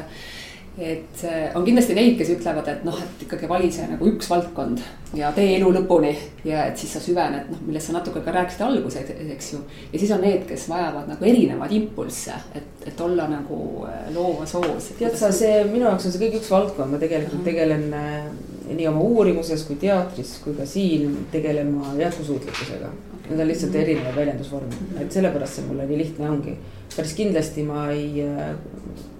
[0.81, 1.23] et
[1.53, 4.79] on kindlasti neid, kes ütlevad, et noh, et ikkagi vali see nagu üks valdkond
[5.19, 6.13] ja tee elu lõpuni.
[6.47, 9.59] ja et siis sa süvened, noh, millest sa natuke ka rääkisid alguses, eks ju.
[9.91, 14.55] ja siis on need, kes vajavad nagu erinevaid impulsse, et, et olla nagu äh, loovas
[14.57, 14.93] hoos.
[14.97, 17.51] tead sa, see minu jaoks on see kõik üks valdkond, ma tegelikult uh -huh.
[17.51, 18.31] tegelen äh,
[18.69, 22.91] nii oma uurimuses kui teatris kui ka siin tegelema jätkusuutlikkusega
[23.31, 23.81] Need on lihtsalt mhm.
[23.81, 26.57] erinevad väljendusvormid, et sellepärast see mulle nii lihtne ongi.
[26.95, 28.49] päris kindlasti ma ei, äh,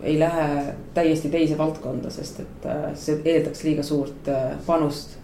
[0.03, 5.17] ei lähe täiesti teise valdkonda, sest et äh, see eeldaks liiga suurt äh, panust.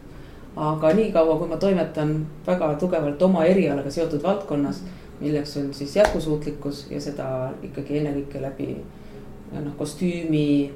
[0.56, 2.14] aga niikaua, kui ma toimetan
[2.48, 4.82] väga tugevalt oma erialaga seotud valdkonnas,
[5.20, 7.28] milleks on siis jätkusuutlikkus ja seda
[7.64, 8.70] ikkagi ennekõike läbi
[9.52, 10.72] noh, kostüümi,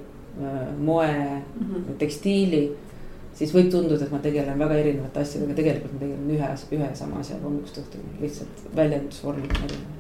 [0.78, 1.98] moe mm, -hmm.
[1.98, 2.62] tekstiili
[3.38, 7.22] siis võib tunduda, et ma tegelen väga erinevate asjadega, tegelikult ma tegelen ühe, ühe sama
[7.24, 9.98] asjaga hommikust õhtuni, lihtsalt väljendusvormid on erinevad.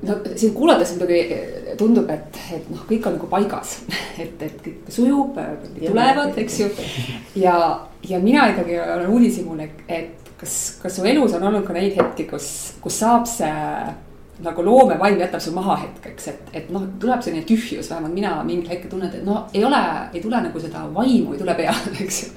[0.00, 3.74] No sind kuulates muidugi tundub, et, et noh, kõik on nagu paigas,
[4.24, 5.36] et, et kõik sujub,
[5.76, 6.70] tulevad, eks ju.
[7.42, 7.56] ja,
[8.08, 12.24] ja mina ikkagi olen uudishimune, et kas, kas su elus on olnud ka neid hetki,
[12.30, 12.46] kus,
[12.80, 13.52] kus saab see
[14.44, 18.70] nagu loomevaim jätab su maha hetkeks, et, et noh, tuleb selline tühjus, vähemalt mina mingil
[18.70, 19.80] hetkel tunnen, et no ei ole,
[20.14, 22.32] ei tule nagu seda vaimu ei tule peale, eks ju.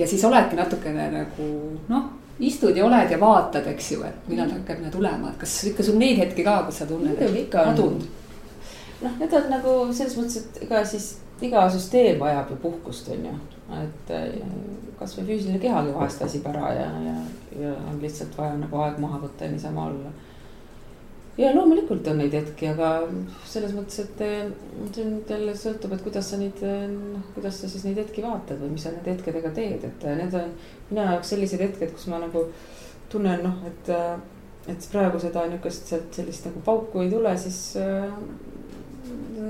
[0.00, 1.48] ja siis oledki natukene nagu
[1.88, 2.08] noh,
[2.40, 5.86] istud ja oled ja vaatad, eks ju, et millal ta hakkab tulema, et kas ikka
[5.86, 8.08] sul neid hetki ka, kus sa tunned, et kadunud?
[9.02, 13.28] noh, need on nagu selles mõttes, et ega siis iga süsteem vajab ju puhkust, on
[13.28, 13.38] ju.
[13.82, 14.12] et
[14.98, 17.14] kasvõi füüsiline kehagi vahest väsib ära ja, ja,
[17.60, 20.12] ja on lihtsalt vaja nagu aeg maha võtta ja niisama olla
[21.38, 22.90] ja loomulikult on neid hetki, aga
[23.48, 24.50] selles mõttes, et eh,
[24.92, 28.24] see nüüd jälle sõltub, et kuidas sa neid, eh, noh, kuidas sa siis neid hetki
[28.24, 30.52] vaatad või mis sa nende hetkedega teed, et eh, need on
[30.90, 32.44] minu jaoks sellised hetked, kus ma nagu
[33.12, 33.92] tunnen noh, et,
[34.72, 38.12] et praegu seda niisugust sealt sellist nagu pauku ei tule, siis äh,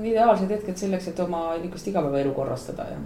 [0.03, 2.99] ideaalsed hetked selleks, et oma niisugust igapäevaelu korrastada ja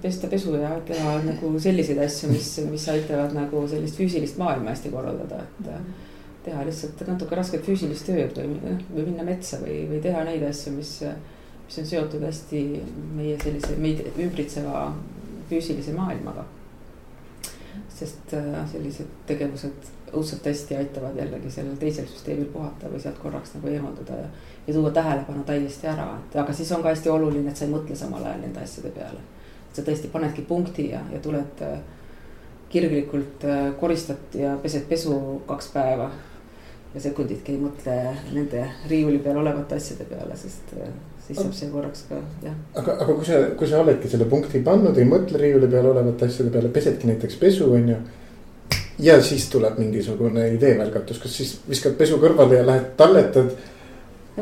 [0.00, 4.92] pesta pesu ja teha nagu selliseid asju, mis, mis aitavad nagu sellist füüsilist maailma hästi
[4.92, 5.74] korraldada, et mm.
[5.74, 6.08] -hmm
[6.44, 10.72] teha lihtsalt natuke rasket füüsilist tööd või või minna metsa või, või teha neid asju,
[10.76, 10.94] mis,
[11.66, 12.62] mis on seotud hästi
[13.16, 14.88] meie sellise meid ümbritseva
[15.50, 16.44] füüsilise maailmaga.
[18.00, 23.52] sest äh, sellised tegevused õudselt hästi aitavad jällegi sellel teisel süsteemil puhata või sealt korraks
[23.54, 24.30] nagu eemalduda ja,
[24.66, 27.74] ja tuua tähelepanu täiesti ära, et aga siis on ka hästi oluline, et sa ei
[27.74, 29.20] mõtle samal ajal nende asjade peale.
[29.72, 31.78] sa tõesti panedki punkti ja, ja tuled äh,
[32.72, 36.10] kirglikult äh, koristad ja pesed pesu kaks päeva
[36.94, 37.96] ja sekunditki ei mõtle
[38.34, 40.90] nende riiuli peal olevate asjade peale, sest äh,
[41.26, 42.56] siis saab see korraks ka, jah.
[42.74, 46.26] aga, aga kui sa, kui sa oledki selle punkti pannud, ei mõtle riiuli peal olevate
[46.26, 47.98] asjade peale, pesedki näiteks pesu, on ju.
[49.06, 53.54] ja siis tuleb mingisugune ideevälgatus, kas siis viskad pesu kõrvale ja lähed talletad.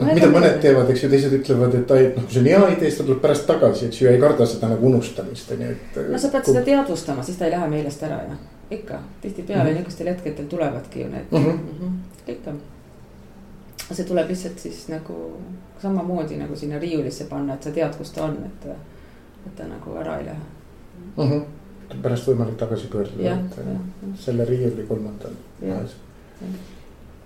[0.05, 2.91] Mida mõned teevad, eks ju, teised ütlevad, et ai, noh, kui see on hea idee,
[2.91, 5.99] siis ta tuleb pärast tagasi, eks ju, ei karda seda nagu unustamist, on ju, et.
[6.13, 6.55] no sa pead kui...
[6.55, 8.39] seda teadvustama, siis ta ei lähe meelest ära ju
[8.71, 9.73] ikka, tihtipeale mm -hmm.
[9.73, 11.39] niisugustel hetkedel tulevadki ju need mm.
[11.39, 11.53] -hmm.
[11.53, 12.31] Mm -hmm.
[12.31, 12.53] ikka.
[13.93, 15.33] see tuleb lihtsalt siis nagu
[15.83, 18.71] samamoodi nagu sinna riiulisse panna, et sa tead, kus ta on, et,
[19.47, 20.37] et ta nagu ära ei lähe
[21.17, 21.31] mm.
[21.31, 22.03] -hmm.
[22.03, 25.33] pärast võimalik tagasi pöörduda, et ja, selle riiuli kolmandal.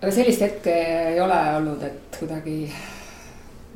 [0.02, 0.74] Aga sellist hetke
[1.12, 2.56] ei ole olnud, et kuidagi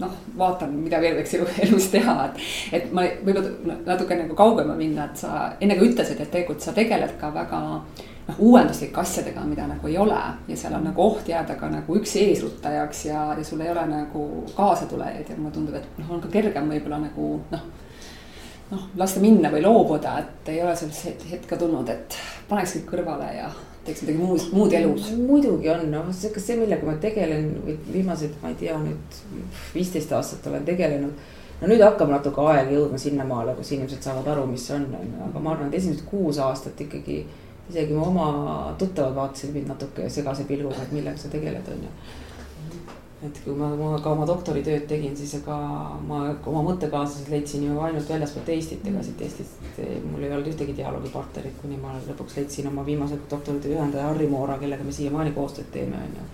[0.03, 2.43] noh, vaatan, mida veel võiks elu, elus teha, et.
[2.79, 6.75] et ma võib-olla natuke nagu kaugemale minna, et sa enne ka ütlesid, et tegelikult sa
[6.77, 10.19] tegeled ka väga noh, uuenduslike asjadega, mida nagu ei ole.
[10.49, 13.87] ja seal on nagu oht jääda ka nagu üksi eesruttajaks ja, ja sul ei ole
[13.93, 17.65] nagu kaasatulejaid ja mulle tundub, et noh, on ka kergem võib-olla nagu noh.
[18.75, 22.19] noh, lasta minna või loobuda, et ei ole sellist hetke tulnud, et
[22.51, 23.49] paneks kõik kõrvale ja
[23.87, 25.09] teeks midagi muud, muud elus.
[25.17, 27.49] muidugi on, noh, kas see, millega ma tegelen
[27.93, 29.19] viimased, ma ei tea nüüd
[29.75, 31.25] viisteist aastat olen tegelenud.
[31.61, 35.11] no nüüd hakkab natuke aeg jõudma sinnamaale, kus inimesed saavad aru, mis see on, on
[35.11, 37.25] ju, aga ma arvan, et esimesed kuus aastat ikkagi.
[37.71, 38.29] isegi mu oma
[38.79, 41.95] tuttavad vaatasid mind natuke segase pilguga, et millega sa tegeled, on ju
[43.25, 45.57] et kui ma, ma ka oma doktoritööd tegin, siis ega
[46.05, 46.19] ma
[46.51, 51.57] oma mõttekaaslased leidsin ju ainult väljaspoolt Eestit, ega siit Eestist mul ei olnud ühtegi dialoogipartnerit,
[51.63, 55.97] kuni ma lõpuks leidsin oma viimase doktoritöö ühendaja Harri Moora, kellega me siiamaani koostööd teeme,
[55.97, 56.29] on ju.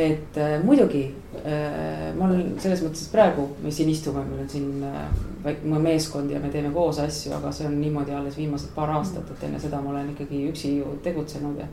[0.00, 1.04] et äh, muidugi
[1.44, 6.40] äh, ma olen selles mõttes praegu, me siin istume, meil on siin äh, meeskond ja
[6.40, 9.82] me teeme koos asju, aga see on niimoodi alles viimased paar aastat, et enne seda
[9.84, 11.68] ma olen ikkagi üksi ju tegutsenud ja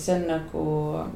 [0.00, 0.64] see on nagu,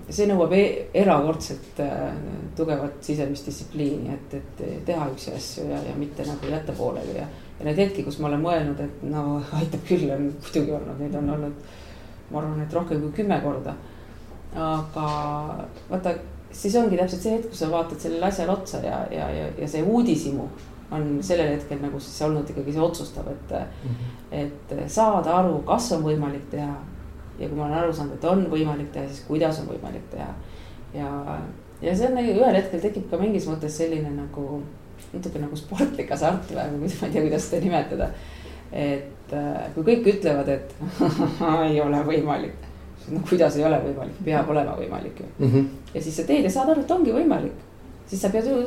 [0.08, 0.62] see nõuab e
[1.02, 2.08] erakordselt äh,
[2.56, 7.28] tugevat sisemist distsipliini, et, et teha üksi asju ja, ja mitte nagu jätta pooleli ja.
[7.58, 9.24] ja neid hetki, kus ma olen mõelnud, et no
[9.60, 11.70] aitab küll, on muidugi olnud, neid on olnud,
[12.30, 13.76] ma arvan, et rohkem kui kümme korda.
[14.56, 15.06] aga
[15.90, 16.16] vaata,
[16.52, 19.68] siis ongi täpselt see hetk, kus sa vaatad sellele asjale otsa ja, ja, ja, ja
[19.70, 20.48] see uudishimu
[20.90, 24.40] on sellel hetkel nagu siis olnud ikkagi see otsustav, et mm, -hmm.
[24.42, 26.74] et saada aru, kas on võimalik teha.
[27.40, 30.28] Ja kui ma olen aru saanud, et on võimalik teha, siis kuidas on võimalik teha.
[30.94, 31.10] ja,
[31.82, 34.62] ja see on ühel hetkel tekib ka mingis mõttes selline nagu
[35.14, 38.10] natuke nagu sportlik hasart või ma ei tea, kuidas seda nimetada.
[38.72, 39.32] et
[39.74, 40.74] kui kõik ütlevad, et
[41.70, 42.68] ei ole võimalik
[43.08, 45.52] no kuidas ei ole võimalik, peab olema võimalik ju mm.
[45.52, 45.68] -hmm.
[45.94, 47.62] ja siis sa teed ja saad aru, et ongi võimalik.
[48.06, 48.58] siis sa pead ju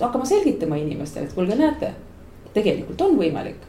[0.00, 1.94] hakkama selgitama inimestele, et kuulge, näete,
[2.54, 3.64] tegelikult on võimalik.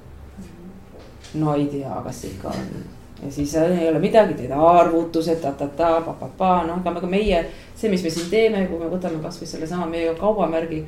[1.33, 6.51] no ei tea, kas ikka on ja siis ei ole midagi, teed arvutused ta-ta-ta, pa-pa-pa,
[6.67, 10.13] noh, aga ka meie, see, mis me siin teeme, kui me võtame kasvõi sellesama meie
[10.19, 10.83] kaubamärgi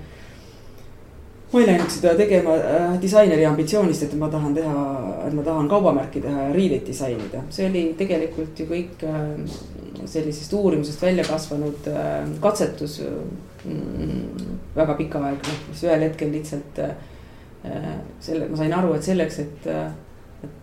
[1.52, 4.82] ma ei läinud seda tegema äh, disaineri ambitsioonist, et ma tahan teha,
[5.28, 7.44] et ma tahan kaubamärki teha ja riideid disainida.
[7.50, 9.30] see oli tegelikult ju kõik äh,
[10.06, 13.00] sellisest uurimusest välja kasvanud äh, katsetus
[13.64, 14.58] mm,.
[14.76, 16.92] väga pikaaegne, mis ühel hetkel lihtsalt äh,
[18.20, 20.07] selle, ma sain aru, et selleks, et, et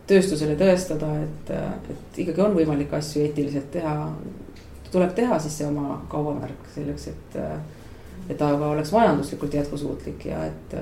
[0.06, 1.50] tööstusele tõestada, et,
[1.90, 3.94] et ikkagi on võimalik asju eetiliselt teha.
[4.92, 7.40] tuleb teha siis see oma kaubamärk selleks, et
[8.28, 10.76] et ta ka oleks majanduslikult jätkusuutlik ja et,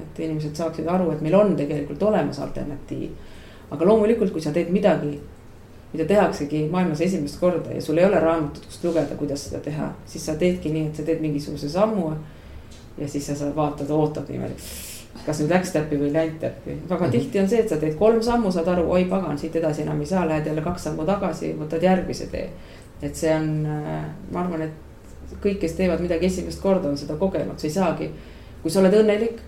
[0.00, 3.10] et inimesed saaksid aru, et meil on tegelikult olemas alternatiiv.
[3.70, 5.18] aga loomulikult, kui sa teed midagi,
[5.92, 9.92] mida tehaksegi maailmas esimest korda ja sul ei ole raamatut, kust lugeda, kuidas seda teha,
[10.06, 12.12] siis sa teedki nii, et sa teed mingisuguse sammu.
[12.98, 14.56] ja siis sa saad vaatad, ootad niimoodi,
[15.26, 16.76] kas nüüd läks täppi või ei läinud täppi.
[16.88, 17.10] väga -hmm.
[17.10, 20.00] tihti on see, et sa teed kolm sammu, saad aru, oi pagan, siit edasi enam
[20.00, 22.50] ei saa, lähed jälle kaks sammu tagasi, võtad järgmise tee.
[23.02, 23.66] et see on,
[24.32, 24.72] ma arvan, et
[25.42, 28.10] kõik, kes teevad midagi esimest korda, on seda kogenud, sa ei saagi.
[28.62, 29.38] kui sa oled õnnelik,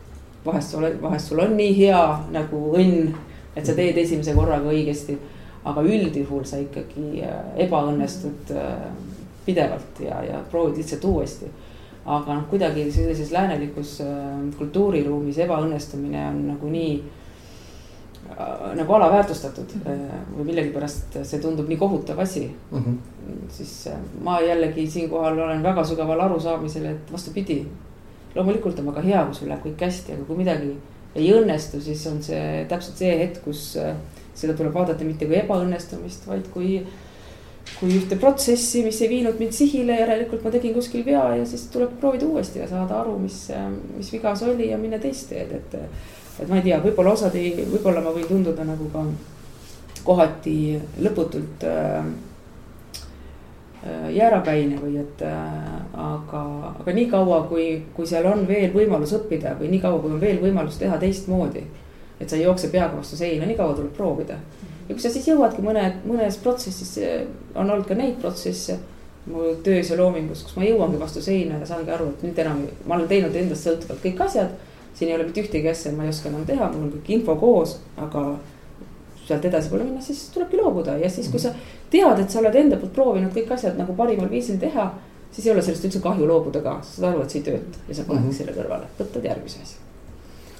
[0.44, 3.12] vahest sa oled, vahest sul on nii hea nagu õnn,
[3.56, 5.18] et sa teed esimese korraga õigesti.
[5.64, 8.88] aga üldjuhul sa ikkagi äh, ebaõnnestud äh,
[9.46, 11.50] pidevalt ja, ja proovid lihtsalt uuesti.
[12.04, 16.94] Aga noh, kuidagi sellises läänelikus äh, kultuuriruumis ebaõnnestumine on nagu nii
[18.38, 19.96] Äh, nagu alaväärtustatud äh,
[20.32, 22.78] või millegipärast see tundub nii kohutav asi mm.
[22.78, 23.40] -hmm.
[23.52, 27.66] siis äh, ma jällegi siinkohal olen väga sügaval arusaamisel, et vastupidi.
[28.34, 30.76] loomulikult on väga hea, kui sul läheb kõik hästi, aga kui midagi
[31.14, 33.76] ei õnnestu, siis on see täpselt see hetk, kus
[34.34, 36.86] seda tuleb vaadata mitte kui ebaõnnestumist, vaid kui.
[37.78, 41.68] Kui ühte protsessi, mis ei viinud mind sihile, järelikult ma tegin kuskil vea ja siis
[41.72, 43.44] tuleb proovida uuesti ja saada aru, mis,
[43.96, 45.78] mis viga see oli ja minna teist teed, et
[46.40, 49.04] et ma ei tea, võib-olla osad ei, võib-olla ma võin tunduda nagu ka
[50.02, 50.56] kohati
[51.04, 52.06] lõputult äh,
[54.14, 56.42] jäärapäine või et äh, aga,
[56.80, 60.80] aga niikaua, kui, kui seal on veel võimalus õppida või niikaua, kui on veel võimalus
[60.80, 61.64] teha teistmoodi.
[62.20, 64.36] et sa ei jookse peaga vastu seina, nii kaua tuleb proovida.
[64.94, 66.96] Kui sa siis jõuadki mõne, mõnes protsessis,
[67.54, 68.78] on olnud ka neid protsesse
[69.26, 72.64] mu töös ja loomingus, kus ma jõuangi vastu seina ja saangi aru, et nüüd enam
[72.86, 74.50] ma olen teinud endast sõltuvalt kõik asjad
[74.94, 77.36] siin ei ole mitte ühtegi asja, ma ei oska enam teha, mul on kõik info
[77.40, 78.24] koos, aga
[79.22, 81.54] sealt edasi pole minna, siis tulebki loobuda ja siis, kui sa
[81.92, 84.92] tead, et sa oled enda poolt proovinud kõik asjad nagu parimal viisil teha.
[85.32, 87.78] siis ei ole sellest üldse kahju loobuda ka, sa saad aru, et see ei tööta
[87.88, 88.36] ja sa panedki mm -hmm.
[88.36, 89.78] selle kõrvale, võtad järgmise asja.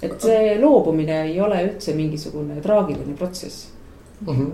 [0.02, 3.68] et see loobumine ei ole üldse mingisugune traagiline protsess
[4.26, 4.36] mm.
[4.36, 4.52] -hmm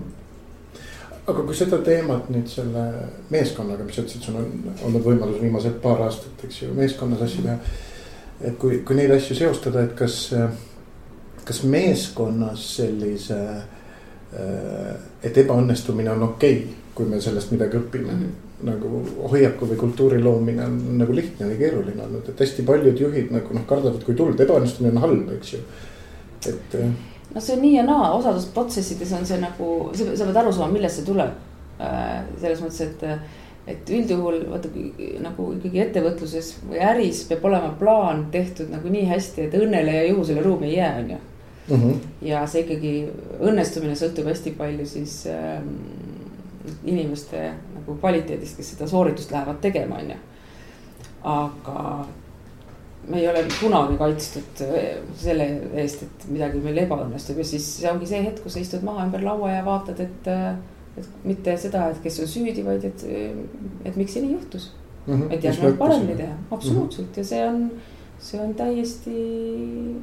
[1.29, 2.83] aga kui seda teemat nüüd selle
[3.29, 4.47] meeskonnaga, mis sa ütlesid, sul on
[4.87, 7.57] olnud võimalus viimased paar aastat, eks ju, meeskonnas asju teha
[8.41, 10.19] et kui, kui neid asju seostada, et kas,
[11.47, 13.39] kas meeskonnas sellise,
[15.23, 18.21] et ebaõnnestumine on okei okay,, kui me sellest midagi õpime mm.
[18.27, 18.89] -hmm nagu
[19.31, 23.53] hoiaku või kultuuri loomine on nagu lihtne või keeruline olnud, et hästi paljud juhid nagu
[23.55, 25.59] noh, kardavad, kui tuld, ebaõnnestumine on halb, eks ju,
[26.51, 26.75] et.
[27.35, 30.73] No see on nii ja naa, osades protsessides on see nagu, sa pead aru saama,
[30.73, 31.37] millest see tuleb.
[32.39, 33.05] selles mõttes, et
[33.69, 34.69] et üldjuhul vaata
[35.21, 40.07] nagu ikkagi ettevõtluses või äris peab olema plaan tehtud nagu nii hästi, et õnnele ja
[40.07, 41.19] juhusele ruumi ei jää, on ju.
[41.69, 41.99] Mhm.
[42.25, 42.93] ja see ikkagi
[43.45, 45.59] õnnestumine sõltub hästi palju siis äh,
[46.81, 47.43] inimeste
[47.75, 50.17] nagu kvaliteedist, kes seda sooritust lähevad tegema, on ju.
[51.29, 51.83] aga
[53.07, 55.47] me ei ole kunagi kaitstud äh, selle
[55.83, 59.07] eest, et midagi meil ebaõnnestub ja siis see ongi see hetk, kus sa istud maha
[59.07, 60.53] ümber laua ja vaatad, et äh,
[60.99, 63.05] et mitte seda, et kes on süüdi, vaid et,
[63.87, 64.71] et miks see nii juhtus
[65.05, 65.13] mm.
[65.13, 65.33] -hmm.
[65.33, 67.17] et järgnevalt paremini teha, absoluutselt mm -hmm.
[67.17, 67.71] ja see on,
[68.19, 69.15] see on täiesti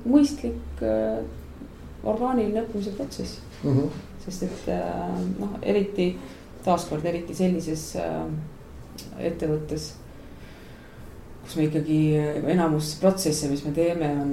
[0.09, 1.25] mõistlik äh,
[2.05, 3.77] orgaaniline õppimise protsess mm.
[3.77, 3.89] -hmm.
[4.25, 6.19] sest et äh, noh, eriti
[6.65, 8.27] taaskord eriti sellises äh,
[9.19, 9.95] ettevõttes
[11.47, 11.99] kus me ikkagi
[12.51, 14.31] enamus protsesse, mis me teeme, on,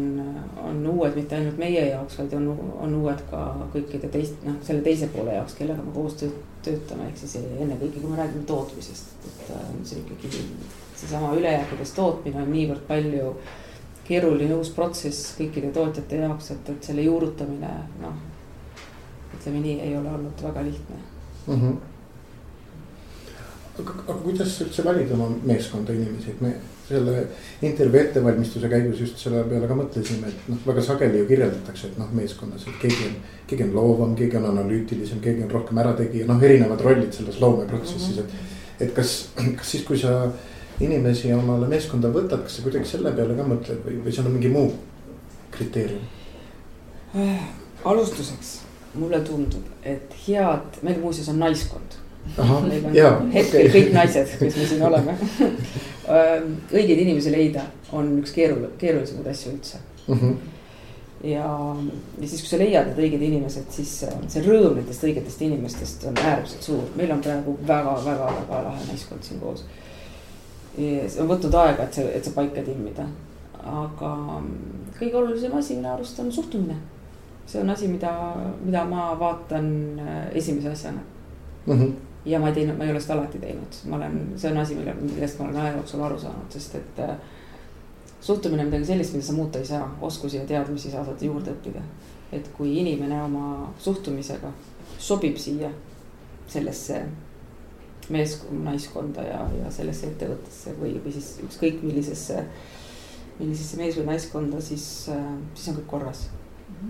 [0.65, 2.47] on uued mitte ainult meie jaoks, vaid on,
[2.81, 3.43] on uued ka
[3.75, 8.09] kõikide teist, noh, selle teise poole jaoks, kellega me koos töötame, ehk siis ennekõike, kui
[8.09, 10.41] me räägime tootmisest, et äh, see ikkagi
[11.03, 13.33] seesama ülejääkides tootmine on niivõrd palju
[14.07, 18.21] keeruline uus protsess kõikide tootjate jaoks, et, et selle juurutamine noh,
[19.37, 21.53] ütleme nii, ei ole olnud väga lihtne mm.
[21.53, 21.81] -hmm.
[23.79, 26.53] Aga, kuidas üldse valida oma meeskonda inimesi, et me
[26.87, 27.27] selle
[27.63, 31.99] intervjuu ettevalmistuse käigus just selle peale ka mõtlesime, et noh, väga sageli ju kirjeldatakse, et
[32.01, 33.15] noh, meeskonnas, et keegi on,
[33.49, 38.19] keegi on loovam, keegi on analüütilisem, keegi on rohkem ärategija, noh, erinevad rollid selles loomeprotsessis,
[38.23, 38.35] et.
[38.83, 39.15] et kas,
[39.59, 40.17] kas siis, kui sa
[40.83, 44.35] inimesi omale meeskonda võtad, kas sa kuidagi selle peale ka mõtled või, või seal on
[44.35, 44.73] mingi muu
[45.53, 46.05] kriteerium?
[47.15, 47.43] Äh,
[47.85, 48.55] alustuseks
[48.97, 52.02] mulle tundub, et head, meil muuseas on naiskond.
[52.37, 53.73] Meil on jaa, hetkel okay.
[53.75, 55.17] kõik naised, kes me siin oleme
[56.73, 60.17] õigeid inimesi leida on üks keerul-, keerulisemaid asju üldse mm.
[60.19, 60.35] -hmm.
[61.29, 61.45] ja,
[62.21, 66.19] ja siis, kui sa leiad need õiged inimesed, siis see rõõm nendest õigetest inimestest on
[66.23, 69.65] äärmiselt suur, meil on praegu väga-väga-väga lahe naiskond siin koos
[70.75, 73.05] see on võtnud aega, et see, et see paika timmida.
[73.63, 74.09] aga
[74.97, 76.75] kõige olulisem asi minu arust on suhtumine.
[77.45, 78.11] see on asi, mida,
[78.63, 80.99] mida ma vaatan äh, esimese asjana
[81.65, 81.73] mm.
[81.73, 81.91] -hmm.
[82.25, 84.75] Ja ma ei teinud, ma ei ole seda alati teinud, ma olen, see on asi,
[84.79, 87.15] mille, millest ma olen aja jooksul aru saanud, sest et äh,
[88.21, 91.51] suhtumine on midagi sellist, mida sa muuta ei saa, oskusi ja teadmisi sa saad juurde
[91.51, 91.83] õppida.
[92.33, 94.49] et kui inimene oma suhtumisega
[94.97, 95.67] sobib siia
[96.49, 97.03] sellesse
[98.09, 102.39] mees, naiskonda ja, ja sellesse ettevõttesse või, või siis ükskõik millisesse,
[103.37, 104.87] millisesse mees- või naiskonda, siis,
[105.53, 106.29] siis on kõik korras.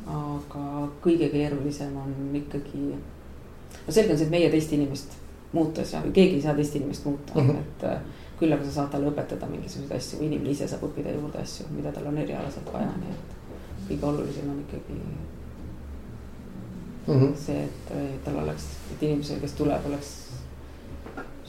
[0.07, 2.95] aga kõige keerulisem on ikkagi,
[3.87, 5.19] no selge on see, et meie teist inimest
[5.53, 7.59] muuta saa, keegi ei saa teist inimest muuta mm, -hmm.
[7.59, 7.99] et äh,
[8.39, 11.65] küll aga sa saad talle õpetada mingisuguseid asju või inimene ise saab õppida juurde asju,
[11.75, 13.37] mida tal on erialaselt vaja, nii et
[13.87, 14.99] kõige olulisem on ikkagi
[17.07, 17.35] mm -hmm.
[17.45, 20.11] see, et tal oleks, et inimesel, kes tuleb, oleks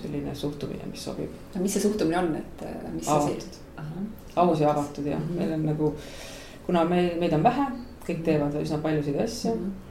[0.02, 1.30] selline suhtumine, mis sobib.
[1.55, 3.59] no mis see suhtumine on, et äh, mis avatud,
[4.36, 5.38] aus ja avatud jah mm, -hmm.
[5.38, 5.94] meil on nagu,
[6.66, 7.66] kuna me, meid on vähe,
[8.07, 9.61] kõik teevad üsna paljusid asju mm.
[9.61, 9.84] -hmm.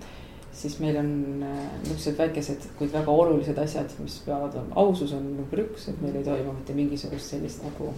[0.54, 5.32] Siis meil on äh, niisugused väikesed, kuid väga olulised asjad, mis peavad olema, ausus on
[5.38, 7.94] number üks, et meil ei toimu mitte mingisugust sellist nagu.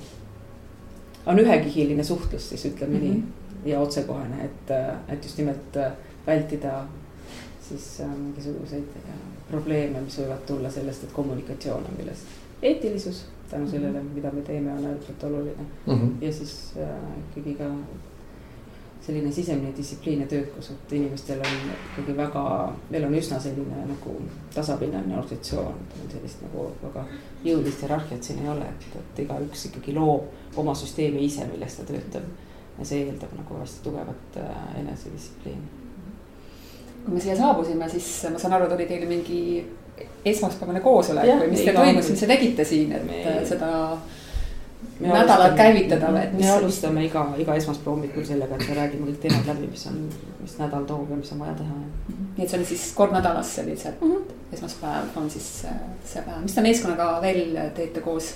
[1.25, 3.23] on ühekihiline suhtlus siis ütleme mm -hmm.
[3.63, 5.77] nii ja otsekohene, et, äh, et just nimelt
[6.27, 6.85] vältida
[7.69, 9.13] siis äh, mingisuguseid äh,
[9.49, 12.33] probleeme, mis võivad tulla sellest, et kommunikatsioon on millest.
[12.61, 14.13] eetilisus tänu sellele, mhm.
[14.15, 15.93] mida me teeme, on ääretult oluline mm.
[15.93, 16.25] -hmm.
[16.25, 16.89] ja siis äh,
[17.29, 17.69] ikkagi ka
[19.05, 22.45] selline sisemine distsipliin ja töökus, et inimestel on ikkagi väga,
[22.89, 24.15] meil on üsna selline nagu
[24.55, 25.77] tasapinnaline organisatsioon,
[26.13, 27.05] sellist nagu väga
[27.45, 31.87] jõulist hierarhiat siin ei ole, et, et igaüks ikkagi loob oma süsteemi ise, milles ta
[31.91, 32.27] töötab.
[32.79, 35.83] ja see eeldab nagu hästi tugevat äh, enesedistsipliini
[37.05, 39.41] kui me siia saabusime, siis ma saan aru, et oli teil mingi
[40.25, 43.69] esmaspäevane koosolek või mis teil toimus, mis te tegite siin, et me, seda
[44.99, 46.25] nädalat käivitada või?
[46.39, 50.01] me alustame iga, iga esmaspäeva hommikul sellega, et me räägime kõik teemad läbi, mis on,
[50.41, 51.79] mis nädal toob ja mis on vaja teha.
[52.09, 54.53] nii et see oli siis kord nädalas sellised mm, -hmm.
[54.57, 55.49] esmaspäev on siis
[56.05, 58.33] see päev, mis te meeskonnaga veel teete koos?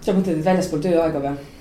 [0.00, 1.57] sa mõtled, et väljaspool tööaega või?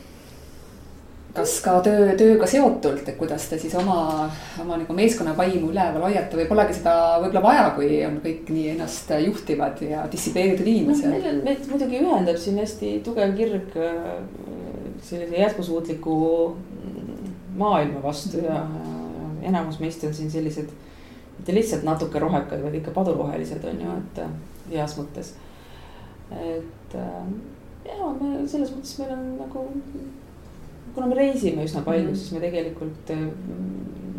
[1.38, 4.28] Kas ka töö, tööga seotult, et kuidas te siis oma,
[4.62, 8.72] oma nagu meeskonna vaimu üleval hoiate või polegi seda võib-olla vaja, kui on kõik nii
[8.74, 11.22] ennast juhtivad ja distsiplineeritud inimesed no,?
[11.22, 14.02] meil, meid muidugi ühendab siin hästi tugev kirg äh,
[15.06, 16.18] sellise jätkusuutliku
[17.58, 18.62] maailma vastu ja
[19.48, 20.70] enamus meist on siin sellised.
[21.38, 24.32] mitte lihtsalt natuke rohekad, vaid ikka padurohelised on ju, et äh,
[24.72, 25.36] heas mõttes.
[26.32, 27.28] et äh,
[27.86, 29.68] ja me selles mõttes meil on nagu
[30.98, 32.16] kuna me reisime üsna palju mm, -hmm.
[32.18, 33.26] siis me tegelikult eh,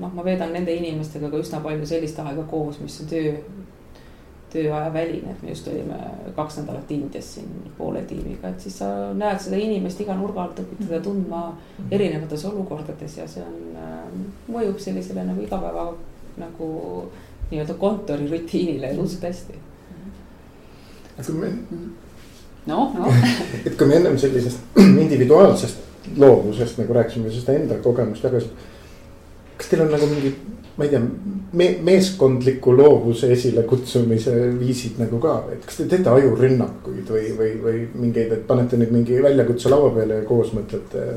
[0.01, 3.33] noh, ma veedan nende inimestega ka üsna palju sellist aega koos, mis on töö,
[4.53, 5.99] tööaja väline, et me just olime
[6.37, 7.49] kaks nädalat Indias siin
[7.79, 11.89] poole tiimiga, et siis sa näed seda inimest iga nurga alt, õpid teda tundma mhm.
[11.99, 14.07] erinevates olukordades ja see on äh,,
[14.55, 15.89] mõjub sellisele nagu igapäeva
[16.39, 16.70] nagu
[17.51, 19.59] nii-öelda kontorirutiinile õudselt hästi.
[21.26, 21.51] kui me
[22.70, 23.20] noh, noh.
[23.66, 28.69] et kui me ennem sellisest individuaalsest loovusest nagu rääkisime, seda enda kogemust jagasime.
[29.59, 30.35] kas teil on nagu mingi,
[30.77, 31.01] ma ei tea
[31.53, 37.83] me,, meeskondliku loovuse esilekutsumise viisid nagu ka, et kas te teete ajurünnakuid või, või, või
[38.07, 41.09] mingeid, et panete nüüd mingi väljakutse laua peale ja koos mõtlete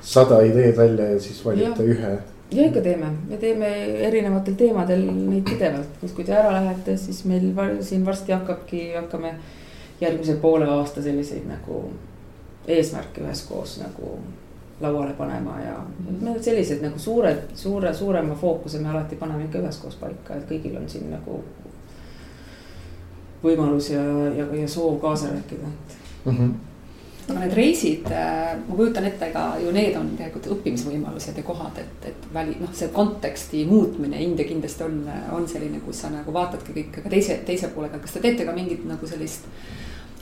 [0.00, 1.94] sada ideed välja ja siis valite ja.
[1.94, 2.16] ühe
[2.54, 3.70] ja ikka teeme, me teeme
[4.08, 7.50] erinevatel teemadel neid pidevalt, et kui te ära lähete, siis meil
[7.84, 9.34] siin varsti hakkabki, hakkame
[10.00, 11.82] järgmise poole aasta selliseid nagu
[12.68, 14.18] eesmärke üheskoos nagu
[14.80, 16.20] lauale panema ja mm.
[16.20, 20.76] me sellised nagu suured, suure, suurema fookuse me alati paneme ikka üheskoos paika, et kõigil
[20.78, 21.42] on siin nagu.
[23.42, 24.02] võimalus ja,
[24.34, 26.32] ja, ja soov kaasa rääkida mm.
[26.38, 26.54] -hmm
[27.28, 31.80] aga need reisid, äh, ma kujutan ette, ega ju need on tegelikult õppimisvõimalused ja kohad,
[31.82, 35.02] et, et väli, noh, see konteksti muutmine, India kindlasti on,
[35.36, 38.56] on selline, kus sa nagu vaatadki kõike, aga teise, teise poolega, kas te teete ka
[38.56, 39.44] mingit nagu sellist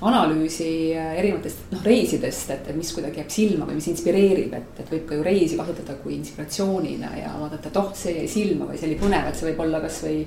[0.01, 4.83] analüüsi äh, erinevatest noh reisidest, et, et mis kuidagi jääb silma või mis inspireerib, et,
[4.83, 8.69] et võib ka ju reisi kasutada kui inspiratsioonina ja vaadata, et oh, see jäi silma
[8.69, 10.21] või see oli põnev, et see võib olla kasvõi.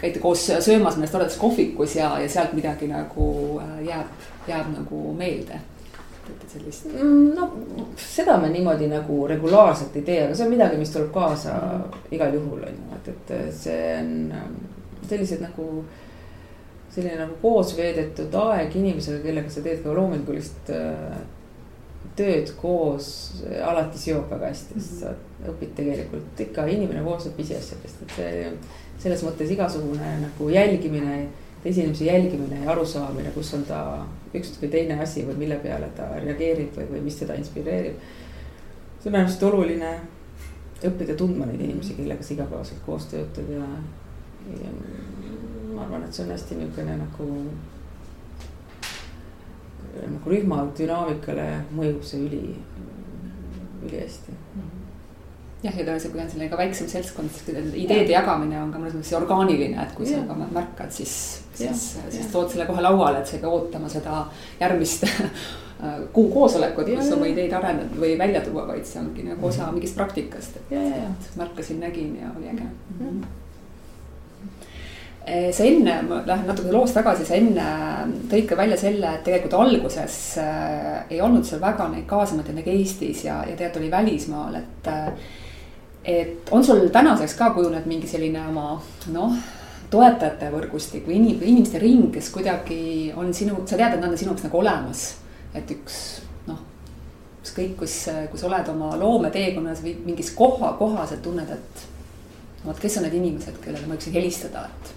[0.00, 3.28] käite koos söömas mõnes toredas kohvikus ja, ja sealt midagi nagu
[3.60, 5.60] äh, jääb, jääb nagu meelde.
[6.26, 6.88] teete sellist?
[6.88, 7.50] Mm, no
[8.00, 11.52] seda me niimoodi nagu regulaarselt ei tee, aga see on midagi, mis tuleb kaasa
[12.10, 14.10] igal juhul on ju, et, et see on
[15.06, 15.84] sellised nagu
[16.96, 21.18] selline nagu koos veedetud aeg inimesega, kellega sa teed ka loomingulist äh,
[22.16, 23.08] tööd koos,
[23.60, 25.12] alati seob väga hästi, sest sa
[25.50, 28.46] õpid tegelikult ikka, inimene koosneb pisiasjadest, et see
[29.02, 31.26] selles mõttes igasugune nagu jälgimine,
[31.60, 33.80] teise inimese jälgimine ja arusaamine, kus on ta
[34.36, 38.00] üks või teine asi või mille peale ta reageerib või, või mis teda inspireerib.
[39.02, 39.92] see on äärmiselt oluline
[40.86, 43.68] õppida tundma neid inimesi, kellega sa igapäevaselt koos töötad ja,
[44.56, 44.72] ja
[45.76, 47.28] ma arvan, et see on hästi niisugune nagu,
[50.00, 51.46] nagu rühma dünaamikale
[51.76, 52.42] mõjub see üli,
[53.84, 54.36] ülihästi
[55.66, 58.20] jah, ja tõenäoliselt, kui on selline ka väiksem seltskond, ideede ja.
[58.20, 60.20] jagamine on ka mõnes mõttes orgaaniline, et kui ja.
[60.20, 61.14] sa ka märkad, siis,
[61.56, 64.24] siis, siis tood selle kohe lauale, et sa ei pea ootama seda
[64.60, 65.06] järgmist
[66.16, 69.78] kuu koosolekut, kus oma ideid arendada või välja tuua, vaid see ongi nagu osa mhm.
[69.78, 73.02] mingist praktikast, et märkasin, nägin ja oli äge mm.
[73.02, 73.42] -hmm
[75.26, 77.64] sa enne, ma lähen natuke loost tagasi, sa enne
[78.30, 82.70] tõid ka välja selle, et tegelikult alguses äh, ei olnud seal väga neid kaasamõtteid nagu
[82.70, 84.90] Eestis ja, ja tegelikult oli välismaal, et.
[86.06, 88.76] et on sul tänaseks ka kujunenud mingi selline oma
[89.10, 89.32] noh,
[89.90, 94.30] toetajate võrgustik või inimeste ring, kes kuidagi on sinu, sa tead, et nad on sinu
[94.30, 95.06] jaoks nagu olemas.
[95.56, 95.96] et üks
[96.46, 96.60] noh,
[97.40, 97.96] ükskõik kus,
[98.30, 101.88] kus oled oma loometeekonnas või mingis koha, kohas, et tunned, et
[102.62, 104.95] vot kes on need inimesed, kellele ma võiksin helistada, et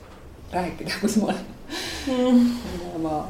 [0.54, 1.46] rääkida, kus ma olen
[2.08, 3.02] mm..
[3.04, 3.22] ma.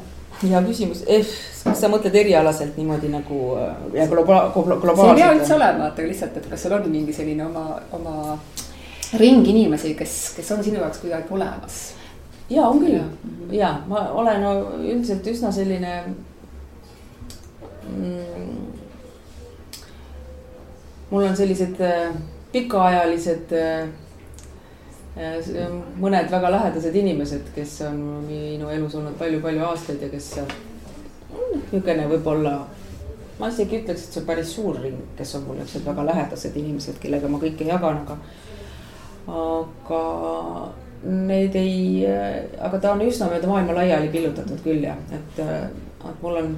[0.42, 1.26] hea küsimus, eh,
[1.64, 4.96] kas sa mõtled erialaselt niimoodi nagu äh, ja globa-, globaalselt?
[4.96, 7.64] see ei pea üldse olema, et lihtsalt, et kas sul on mingi selline oma,
[7.96, 8.16] oma
[9.20, 11.80] ring inimesi, kes, kes on sinu jaoks kuidagi olemas?
[12.50, 13.04] ja on küll ja,
[13.52, 15.94] ja ma olen no, üldiselt üsna selline
[17.90, 18.68] mm,.
[21.10, 22.14] mul on sellised äh,
[22.52, 23.90] pikaajalised äh,
[26.00, 30.30] mõned väga lähedased inimesed, kes on minu elus olnud palju-palju aastaid ja kes
[31.70, 32.54] niisugune võib-olla,
[33.40, 36.56] ma isegi ütleks, et see on päris suur ring, kes on mul niisugused väga lähedased
[36.56, 38.16] inimesed, kellega ma kõike jagan, aga,
[39.40, 40.00] aga
[41.10, 42.06] need ei,
[42.60, 46.50] aga ta on üsna mööda maailma laiali pillutatud küll jah, et, et mul on,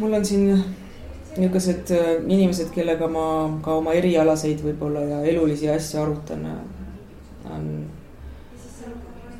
[0.00, 0.64] mul on siin
[1.36, 3.24] niisugused äh, inimesed, kellega ma
[3.64, 6.81] ka oma erialaseid võib-olla ja elulisi asju arutan, äh,
[7.50, 7.68] on,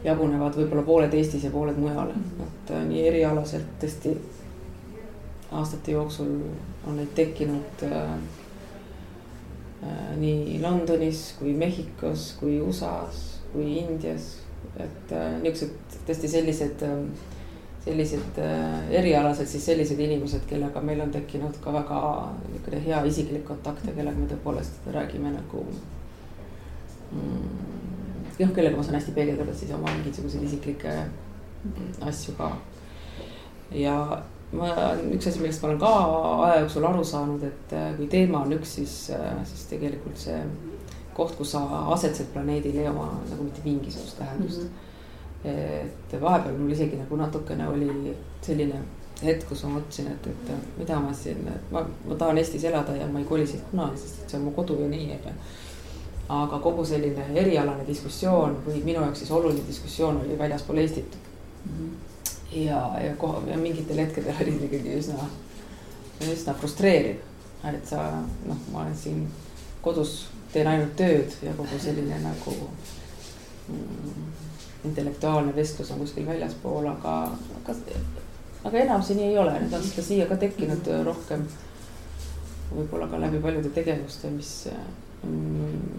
[0.05, 2.15] jagunevad võib-olla pooled Eestis ja pooled mujal,
[2.47, 4.17] et äh, nii erialaselt tõesti
[5.53, 6.31] aastate jooksul
[6.89, 8.15] on neid tekkinud äh,
[10.19, 14.37] nii Londonis kui Mehhikos kui USA-s kui Indias,
[14.81, 16.99] et äh, niisugused tõesti sellised äh,
[17.83, 22.01] sellised äh, erialased siis sellised inimesed, kellega meil on tekkinud ka väga
[22.47, 25.65] niisugune hea isiklik kontakt ja kellega me tõepoolest räägime nagu
[27.11, 27.82] mm,.
[28.43, 30.99] Jah, kellega ma saan hästi peegeldada siis oma mingisuguseid isiklikke
[32.11, 32.51] asju ka.
[33.79, 33.97] ja
[34.53, 34.71] ma,
[35.15, 35.93] üks asi, millest ma olen ka
[36.49, 40.39] aja jooksul aru saanud, et äh, kui teema on üks, siis, äh, siis tegelikult see
[41.17, 44.73] koht, kus sa asetsed planeedil ei oma nagu mitte mingisugust tähendust mm.
[44.73, 44.89] -hmm
[45.45, 48.79] et vahepeal mul isegi nagu natukene oli selline
[49.23, 53.07] hetk, kus ma mõtlesin, et, et mida ma siin, ma, ma tahan Eestis elada ja
[53.11, 55.35] ma ei koli siit kunagi, sest et see on mu kodu ja nii, onju.
[56.33, 61.73] Aga kogu selline erialane diskussioon või minu jaoks siis oluline diskussioon oli väljaspool Eestit mm.
[61.73, 61.91] -hmm.
[62.63, 65.29] ja, ja koha, ja mingitel hetkedel oli ikkagi üsna,
[66.33, 67.21] üsna frustreeriv,
[67.69, 68.07] et sa
[68.47, 69.27] noh, ma olen siin
[69.83, 72.57] kodus, teen ainult tööd ja kogu selline nagu
[73.69, 74.33] mm,
[74.85, 77.17] intellektuaalne vestlus on kuskil väljaspool, aga,
[77.61, 77.77] aga,
[78.65, 81.47] aga enam see nii ei ole, nüüd on seda siia ka tekkinud rohkem.
[82.73, 84.53] võib-olla ka läbi paljude tegevuste, mis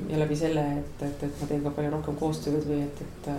[0.10, 3.30] ja läbi selle, et, et, et ma teen ka palju rohkem koostööd või et, et,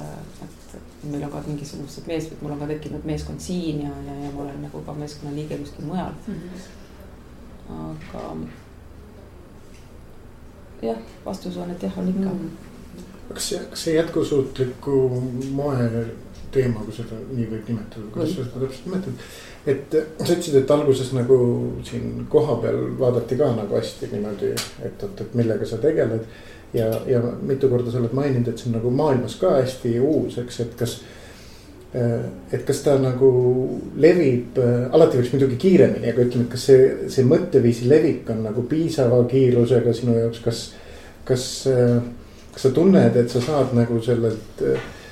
[0.46, 0.76] et
[1.10, 4.46] meil on ka mingisugused mees, mul on ka tekkinud meeskond siin ja, ja, ja ma
[4.46, 6.34] olen nagu ka meeskonna liige kuskil mujal mm.
[6.34, 7.88] -hmm.
[7.90, 8.22] aga
[10.88, 12.38] jah, vastus on, et jah, on ikka mm.
[12.38, 12.72] -hmm
[13.34, 16.06] kas see, kas see jätkusuutliku moe
[16.54, 19.24] teema, kui seda nii võib nimetada, kuidas sa seda täpselt nimetad.
[19.66, 21.38] et sa ütlesid, et alguses nagu
[21.88, 24.52] siin kohapeal vaadati ka nagu hästi niimoodi,
[24.86, 26.26] et oot, et millega sa tegeled.
[26.74, 30.38] ja, ja mitu korda sa oled maininud, et see on nagu maailmas ka hästi uus,
[30.42, 30.98] eks, et kas
[31.94, 33.28] et kas ta nagu
[34.02, 38.64] levib, alati võiks muidugi kiiremini, aga ütleme, et kas see, see mõtteviisi levik on nagu
[38.66, 40.64] piisava kiirusega sinu jaoks, kas,
[41.28, 41.44] kas,
[42.50, 45.03] kas sa tunned, et sa saad nagu sellelt tulemust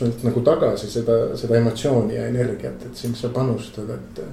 [0.00, 4.24] nüüd nagu tagasi seda, seda emotsiooni ja energiat, et sind sa panustad, et.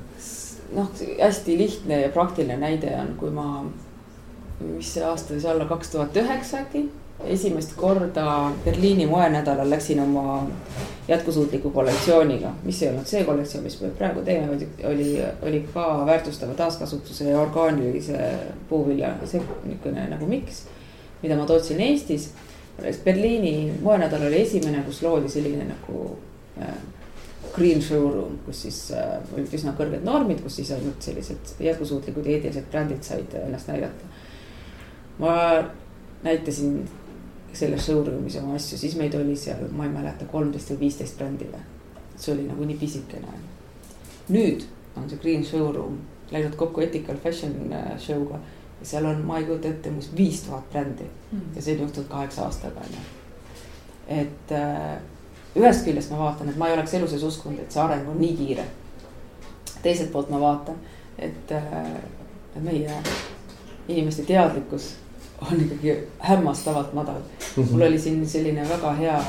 [0.75, 0.89] noh,
[1.19, 3.65] hästi lihtne ja praktiline näide on, kui ma,
[4.61, 6.89] mis see aasta võis olla, kaks tuhat üheksa äkki.
[7.21, 10.47] esimest korda Berliini moenädalal läksin oma
[11.07, 15.09] jätkusuutliku kollektsiooniga, mis ei olnud see kollektsioon, mis me praegu teeme, vaid oli,
[15.41, 18.31] oli ka väärtustava taaskasutuse ja orgaanilise
[18.69, 20.63] puuvilja, see niisugune nagu miks,
[21.21, 22.31] mida ma tootsin Eestis
[23.05, 26.05] Berliini moenädal oli esimene, kus loodi selline nagu
[26.61, 26.77] äh,
[27.53, 32.69] green showroom, kus siis äh, olid üsna kõrged normid, kus siis ainult sellised jätkusuutlikud eetilised
[32.71, 34.09] brändid said ennast näidata.
[35.19, 35.35] ma
[36.23, 36.87] näitasin
[37.53, 41.49] selles showroom'is oma asju, siis meid oli seal, ma ei mäleta, kolmteist või viisteist brändi
[41.51, 41.65] või.
[42.15, 43.35] see oli nagu nii pisikene.
[44.29, 44.65] nüüd
[44.95, 45.99] on see green showroom
[46.31, 48.39] läinud kokku Ethical Fashion äh, show'ga
[48.81, 51.41] ja seal on, ma ei kujuta ette, umbes viis tuhat brändi mm.
[51.55, 53.03] ja see on juhtunud kaheksa aastaga on ju.
[54.07, 54.97] et äh,
[55.55, 58.19] ühest küljest ma vaatan, et ma ei oleks elu sees uskunud, et see areng on
[58.21, 58.65] nii kiire.
[59.81, 60.81] teiselt poolt ma vaatan,
[61.19, 61.93] et äh,
[62.61, 62.97] meie
[63.87, 64.95] inimeste teadlikkus
[65.41, 67.21] on ikkagi hämmastavalt madal.
[67.39, 67.71] -hmm.
[67.71, 69.21] mul oli siin selline väga hea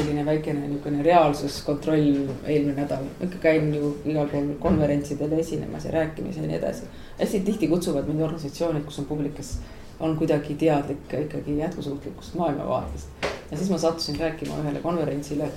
[0.00, 2.04] selline väikene niisugune reaalsuskontroll
[2.48, 3.04] eelmine nädal.
[3.20, 6.86] ikka käin ju igal pool konverentsidel esinemas ja rääkimas ja nii edasi.
[7.18, 9.58] hästi tihti kutsuvad mind organisatsioonid, kus on publik, kes
[10.00, 13.08] on kuidagi teadlik ikkagi jätkusuutlikust maailmavaatest.
[13.50, 15.50] ja siis ma sattusin rääkima ühele konverentsile,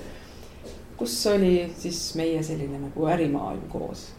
[0.96, 4.10] kus oli siis meie selline nagu ärimaailm koos.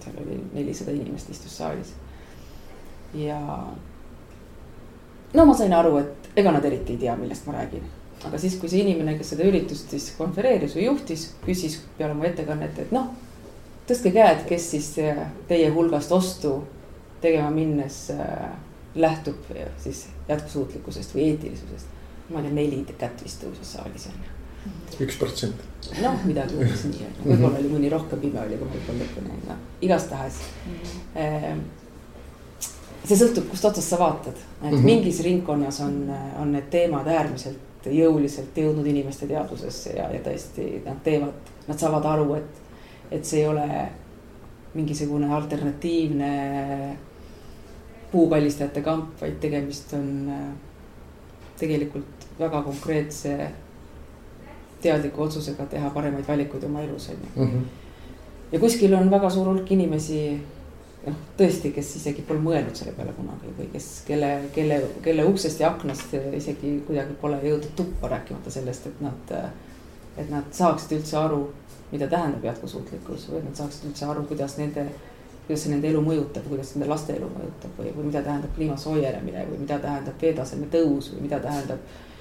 [0.00, 1.92] seal oli nelisada inimest istus saalis.
[3.14, 3.40] ja
[5.34, 7.84] no ma sain aru, et ega nad eriti ei tea, millest ma räägin
[8.24, 12.24] aga siis, kui see inimene, kes seda üritust siis konvereeris või juhtis, küsis peale mu
[12.28, 13.10] ettekannet, et noh,
[13.88, 14.92] tõstke käed, kes siis
[15.48, 16.56] teie hulgast ostu
[17.20, 18.48] tegema minnes äh,
[18.96, 19.52] lähtub
[19.82, 21.94] siis jätkusuutlikkusest või eetilisusest.
[22.30, 25.04] ma ei tea, neli kätt vist tõusis saalis on ju.
[25.06, 25.62] üks protsent.
[26.02, 29.04] noh, midagi umbes nii on ju, võib-olla oli mõni rohkem pime oli, kui ma võib-olla
[29.04, 30.80] lõpuni, noh igastahes mm.
[31.14, 31.62] -hmm.
[33.04, 34.84] see sõltub, kust otsast sa vaatad, et mm -hmm.
[34.84, 41.02] mingis ringkonnas on, on need teemad äärmiselt jõuliselt jõudnud inimeste teadvusesse ja, ja tõesti nad
[41.04, 42.62] teevad, nad saavad aru, et,
[43.10, 43.66] et see ei ole
[44.76, 46.30] mingisugune alternatiivne
[48.12, 50.50] puukallistajate kamp, vaid tegemist on äh,
[51.58, 53.36] tegelikult väga konkreetse
[54.82, 57.44] teadliku otsusega teha paremaid valikuid oma elus, on ju.
[57.44, 57.64] Mhm.
[58.52, 60.20] ja kuskil on väga suur hulk inimesi
[61.06, 65.62] noh, tõesti, kes isegi pole mõelnud selle peale kunagi või kes, kelle, kelle, kelle uksest
[65.62, 69.34] ja aknast isegi kuidagi pole jõudnud tuppa, rääkimata sellest, et nad,
[70.16, 71.42] et nad saaksid üldse aru,
[71.92, 74.88] mida tähendab jätkusuutlikkus või et nad saaksid üldse aru, kuidas nende,
[75.46, 78.76] kuidas see nende elu mõjutab, kuidas nende laste elu mõjutab või, või mida tähendab kliima
[78.80, 82.15] soojenemine või mida tähendab veetaseme tõus või mida tähendab Äh,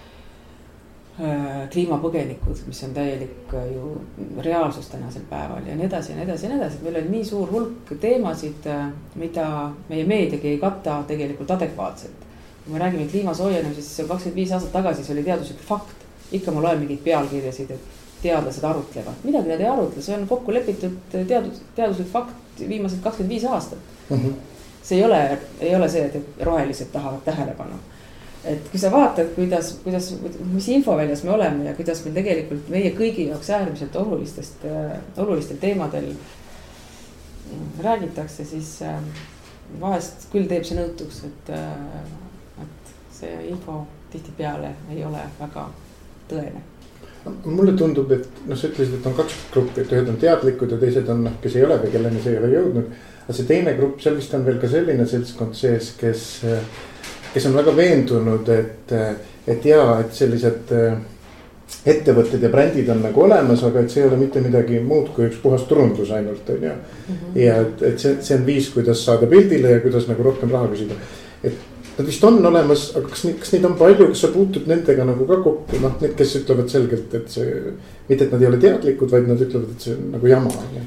[1.72, 4.02] kliimapõgenikud, mis on täielik äh, ju
[4.44, 7.08] reaalsus tänasel päeval ja nii edasi ja nii edasi ja nii edasi, et meil on
[7.14, 9.46] nii suur hulk teemasid, äh, mida
[9.88, 12.26] meie meediagi ei kata tegelikult adekvaatselt.
[12.66, 16.06] kui me räägime kliima soojenemisest, siis kakskümmend viis aastat tagasi see oli teaduslik fakt.
[16.32, 17.82] ikka ma loen mingeid pealkirjasid, et
[18.22, 23.38] teadlased arutlevad, midagi nad ei arutle, see on kokku lepitud teadus, teaduslik fakt viimased kakskümmend
[23.38, 24.18] viis aastat mm.
[24.18, 24.34] -hmm.
[24.84, 27.80] see ei ole, ei ole see, et rohelised tahavad tähelepanu
[28.46, 30.12] et kui sa vaatad, kuidas, kuidas,
[30.52, 35.58] mis infoväljas me oleme ja kuidas meil tegelikult meie kõigi jaoks äärmiselt olulistest, äh, olulistel
[35.62, 36.12] teemadel
[37.84, 39.00] räägitakse, siis äh,
[39.82, 43.84] vahest küll teeb see nõutuks, et, äh, et see info
[44.14, 45.68] tihtipeale ei ole väga
[46.30, 46.64] tõene
[47.26, 50.78] mulle tundub, et noh, sa ütlesid, et on kaks gruppi, et ühed on teadlikud ja
[50.78, 52.92] teised on noh, kes ei ole või kelleni see ei ole jõudnud.
[53.26, 56.68] aga see teine grupp, seal vist on veel ka selline seltskond sees, kes äh,
[57.36, 58.96] kes on väga veendunud, et,
[59.48, 60.96] et ja, et sellised äh,
[61.86, 65.28] ettevõtted ja brändid on nagu olemas, aga et see ei ole mitte midagi muud kui
[65.28, 66.74] üks puhas turundus ainult, on ju.
[67.10, 67.38] Mhm.
[67.42, 70.72] ja et, et see, see on viis, kuidas saada pildile ja kuidas nagu rohkem raha
[70.72, 70.98] küsida.
[71.44, 71.58] et
[71.98, 75.28] nad vist on olemas, aga kas, kas neid on palju, kas sa puutud nendega nagu
[75.28, 77.56] ka kokku, noh, need, kes ütlevad selgelt, et see.
[78.10, 80.78] mitte, et nad ei ole teadlikud, vaid nad ütlevad, et see on nagu jama, on
[80.80, 80.86] ju.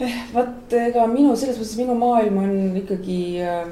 [0.00, 3.66] Eh, vot ega minu, selles mõttes minu maailm on ikkagi äh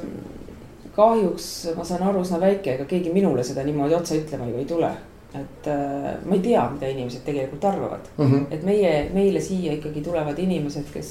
[0.98, 4.68] kahjuks ma saan aru, üsna väike, ega keegi minule seda niimoodi otse ütlema ju ei
[4.68, 4.90] tule.
[5.38, 8.24] et äh, ma ei tea, mida inimesed tegelikult arvavad mm.
[8.24, 8.46] Mhm.
[8.50, 11.10] et meie, meile siia ikkagi tulevad inimesed, kes,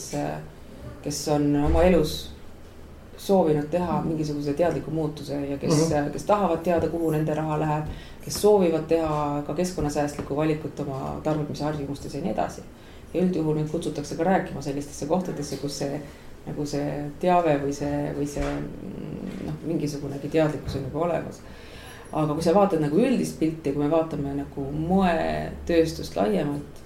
[1.04, 2.16] kes on oma elus
[3.18, 6.10] soovinud teha mingisuguse teadliku muutuse ja kes mm, -hmm.
[6.10, 7.86] kes tahavad teada, kuhu nende raha läheb.
[8.26, 12.62] kes soovivad teha ka keskkonnasäästlikku valikut oma tarbimisharjumustes ja nii edasi.
[13.14, 16.02] ja üldjuhul mind kutsutakse ka rääkima sellistesse kohtadesse, kus see
[16.48, 16.90] nagu see
[17.22, 18.50] teave või see, või see
[19.46, 21.42] noh, mingisugunegi teadlikkus on juba olemas.
[22.12, 26.84] aga kui sa vaatad nagu üldist pilti, kui me vaatame nagu moetööstust laiemalt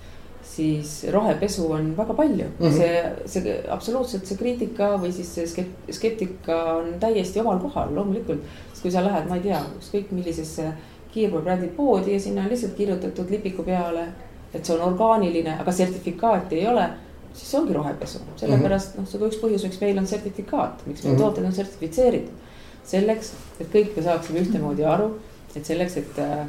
[0.55, 2.66] siis rohepesu on väga palju mm.
[2.68, 2.78] -hmm.
[2.78, 8.41] see, see absoluutselt see kriitika või siis see skept, skeptika on täiesti omal kohal, loomulikult.
[8.72, 10.74] sest kui sa lähed, ma ei tea, ükskõik millisesse
[11.14, 14.07] kiirpoebrändi poodi ja sinna on lihtsalt kirjutatud lipiku peale,
[14.53, 16.89] et see on orgaaniline, aga sertifikaati ei ole
[17.34, 21.04] siis see ongi rohepesu, sellepärast noh, see ka üks põhjus, miks meil on sertifikaat, miks
[21.04, 21.24] meie mm -hmm.
[21.24, 22.50] tooted on sertifitseeritud.
[22.92, 25.12] selleks, et kõik me saaksime ühtemoodi aru,
[25.56, 26.48] et selleks, et äh,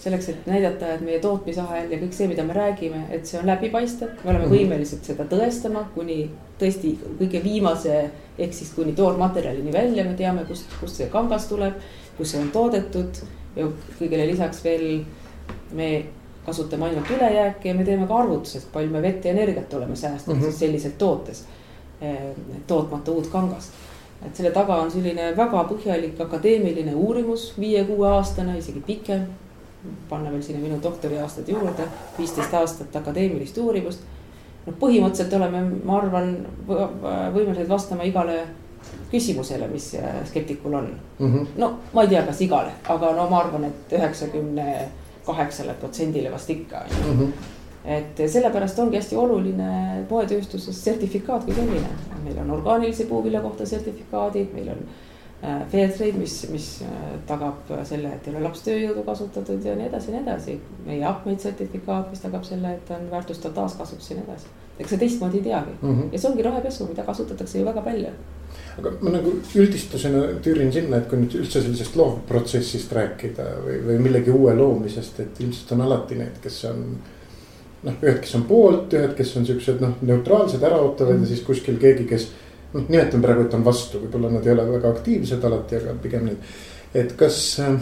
[0.00, 3.46] selleks, et näidata, et meie tootmisahel ja kõik see, mida me räägime, et see on
[3.46, 4.54] läbipaistev, me oleme mhm.
[4.54, 6.30] võimelised seda tõestama kuni
[6.60, 11.80] tõesti kõige viimase ehk siis kuni toormaterjalini välja, me teame, kust, kust see kangas tuleb,
[12.18, 13.22] kus see on toodetud
[13.56, 15.04] ja kõigele lisaks veel
[15.76, 15.90] me
[16.46, 20.36] kasutame ainult ülejääki ja me teeme ka arvutused, palju me vett ja energiat oleme säästnud
[20.36, 20.44] mm -hmm.
[20.44, 21.44] siis selliselt tootes,
[22.00, 22.18] eh,
[22.66, 23.72] tootmata uut kangast
[24.26, 29.26] et selle taga on selline väga põhjalik akadeemiline uurimus, viie-kuue aastane, isegi pikem
[30.08, 31.86] panna veel sinna minu doktoriaastad juurde,
[32.18, 34.00] viisteist aastat akadeemilist uurimust.
[34.66, 36.34] noh, põhimõtteliselt oleme, ma arvan,
[36.68, 38.42] võimelised vastama igale
[39.10, 39.94] küsimusele, mis
[40.28, 41.32] skeptikul on mm.
[41.32, 41.46] -hmm.
[41.56, 44.66] no ma ei tea, kas igale, aga no ma arvan, et üheksakümne
[45.30, 47.14] kaheksale protsendile vast ikka on ju.
[47.14, 47.32] Mhm.
[47.84, 49.68] et sellepärast ongi hästi oluline
[50.08, 54.84] poetööstuses sertifikaat kui selline, meil on orgaanilise puuvilja kohta sertifikaadid, meil on
[55.42, 56.88] Äh, Fairtrade, mis, mis äh,
[57.26, 60.56] tagab selle, et ei ole lapstööjõudu kasutatud ja nii edasi ja nii edasi.
[60.84, 64.52] meie Upmate sertifikaat, mis tagab selle, et on väärtustav taaskasutus ja nii edasi.
[64.78, 66.12] ega sa teistmoodi ei teagi mm -hmm.
[66.12, 68.12] ja see ongi rohepesu, mida kasutatakse ju väga palju.
[68.80, 74.02] Aga ma nagu üldistusena tüürin sinna, et kui nüüd üldse sellisest loovprotsessist rääkida või, või
[74.08, 76.84] millegi uue loomisest, et ilmselt on alati need, kes on
[77.86, 81.44] noh, ühed, kes on poolt, ühed, kes on siuksed noh, neutraalsed, äraootavad mm ja siis
[81.46, 82.28] kuskil keegi, kes
[82.74, 86.28] noh, nimetan praegu, et on vastu, võib-olla nad ei ole väga aktiivsed alati, aga pigem
[86.30, 86.52] need.
[86.94, 87.76] et kas äh,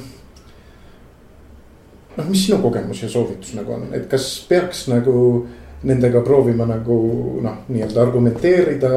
[2.17, 5.47] noh, mis sinu kogemus ja soovitus nagu on, et kas peaks nagu
[5.83, 6.97] nendega proovima nagu
[7.43, 8.91] noh, nii-öelda argumenteerida,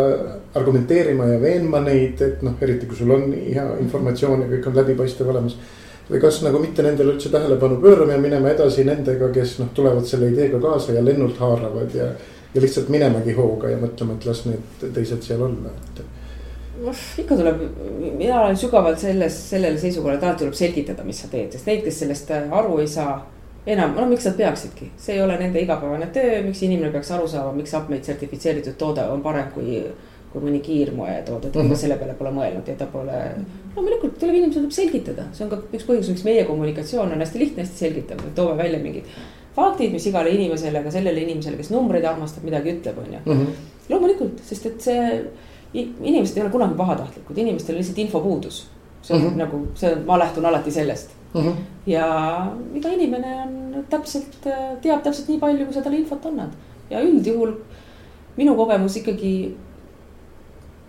[0.57, 4.81] argumenteerima ja veenma neid, et noh, eriti kui sul on hea informatsioon ja kõik on
[4.81, 5.57] läbipaistev olemas.
[6.11, 10.05] või kas nagu mitte nendele üldse tähelepanu pöörama ja minema edasi nendega, kes noh, tulevad
[10.05, 12.09] selle ideega kaasa ja lennult haaravad ja
[12.53, 16.01] ja lihtsalt minemagi hooga ja mõtlema, et las need teised seal olla, et.
[16.81, 17.61] noh, ikka tuleb,
[18.19, 21.85] mina olen sügavalt selles, sellele seisukohale, et alati tuleb selgitada, mis sa teed, sest neid,
[21.85, 23.21] kes sellest aru ei saa.
[23.65, 27.27] Enam, no miks nad peaksidki, see ei ole nende igapäevane töö, miks inimene peaks aru
[27.29, 29.83] saama, miks Upmate sertifitseeritud toode on parem kui
[30.31, 31.75] kui mõni kiirmoetoode, ta mm -hmm.
[31.75, 33.17] selle peale pole mõelnud ja ta pole.
[33.75, 37.39] loomulikult tuleb inimesele tuleb selgitada, see on ka üks põhjus, miks meie kommunikatsioon on hästi
[37.39, 39.03] lihtne, hästi selgitav, me toome välja mingid
[39.55, 43.19] faktid, mis igale inimesele, ka sellele inimesele, kes numbreid armastab, midagi ütleb, on ju.
[43.25, 43.47] Mhm.
[43.89, 45.25] loomulikult, sest et see,
[45.73, 48.67] inimesed ei ole kunagi pahatahtlikud, inimestel on lihtsalt infopuudus.
[49.01, 49.37] see on mm -hmm.
[49.37, 51.41] nagu, see on, ma lähtun alati sellest mm.
[51.41, 51.55] -hmm.
[51.85, 52.07] ja
[52.75, 54.37] iga inimene on täpselt,
[54.81, 56.49] teab täpselt nii palju, kui sa talle infot annad.
[56.89, 57.53] ja üldjuhul
[58.37, 59.55] minu kogemus ikkagi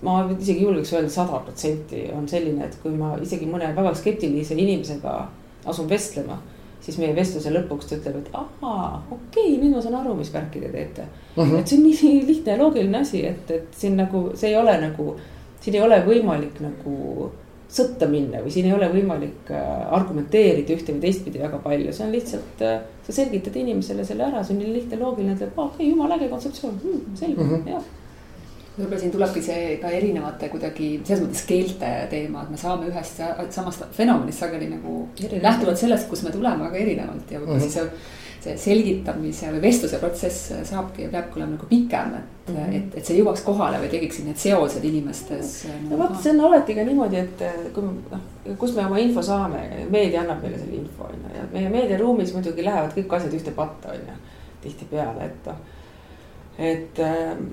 [0.02, 4.54] ma isegi julgeks öelda sada protsenti on selline, et kui ma isegi mõne väga skeptilise
[4.54, 5.28] inimesega
[5.66, 6.38] asun vestlema
[6.82, 10.32] siis meie vestluse lõpuks ta ütleb, et ahaa, okei okay,, nüüd ma saan aru, mis
[10.34, 11.42] värki te teete mm.
[11.42, 11.58] -hmm.
[11.60, 14.56] et see on nii, nii lihtne ja loogiline asi, et, et siin nagu see ei
[14.58, 15.14] ole nagu,
[15.60, 17.30] siin ei ole võimalik nagu
[17.72, 19.64] sõtta minna või siin ei ole võimalik äh,
[19.96, 24.44] argumenteerida ühte või teistpidi väga palju, see on lihtsalt, äh, sa selgitad inimesele selle ära,
[24.44, 26.78] see on nii lihtne, loogiline, ütleb, okei okay,, jumala äge kontseptsioon.
[26.82, 27.72] Hmm,, selge mm, -hmm.
[27.72, 27.90] jah.
[28.72, 33.20] Võib-olla siin tulebki see ka erinevate kuidagi selles mõttes keelte teema, et me saame ühest
[33.52, 37.30] samast fenomenist sageli nagu lähtuvalt sellest, kust me tuleme, väga erinevalt.
[37.30, 37.72] Ja võib-olla mm -hmm.
[37.72, 42.76] siis see selgitamise või vestluse protsess saabki ja peabki olema nagu pikem, et mm, -hmm.
[42.78, 45.54] et, et see jõuaks kohale või tekiksid need seosed inimestes.
[45.88, 48.28] no vot, see on alati ka niimoodi, et kui noh,
[48.58, 52.34] kust me oma info saame, meedia annab meile selle info on ju ja meie meediaruumis
[52.34, 54.20] muidugi lähevad kõik asjad ühte patta on ju,
[54.62, 55.60] tihtipeale, et noh,
[56.58, 57.46] et ähm,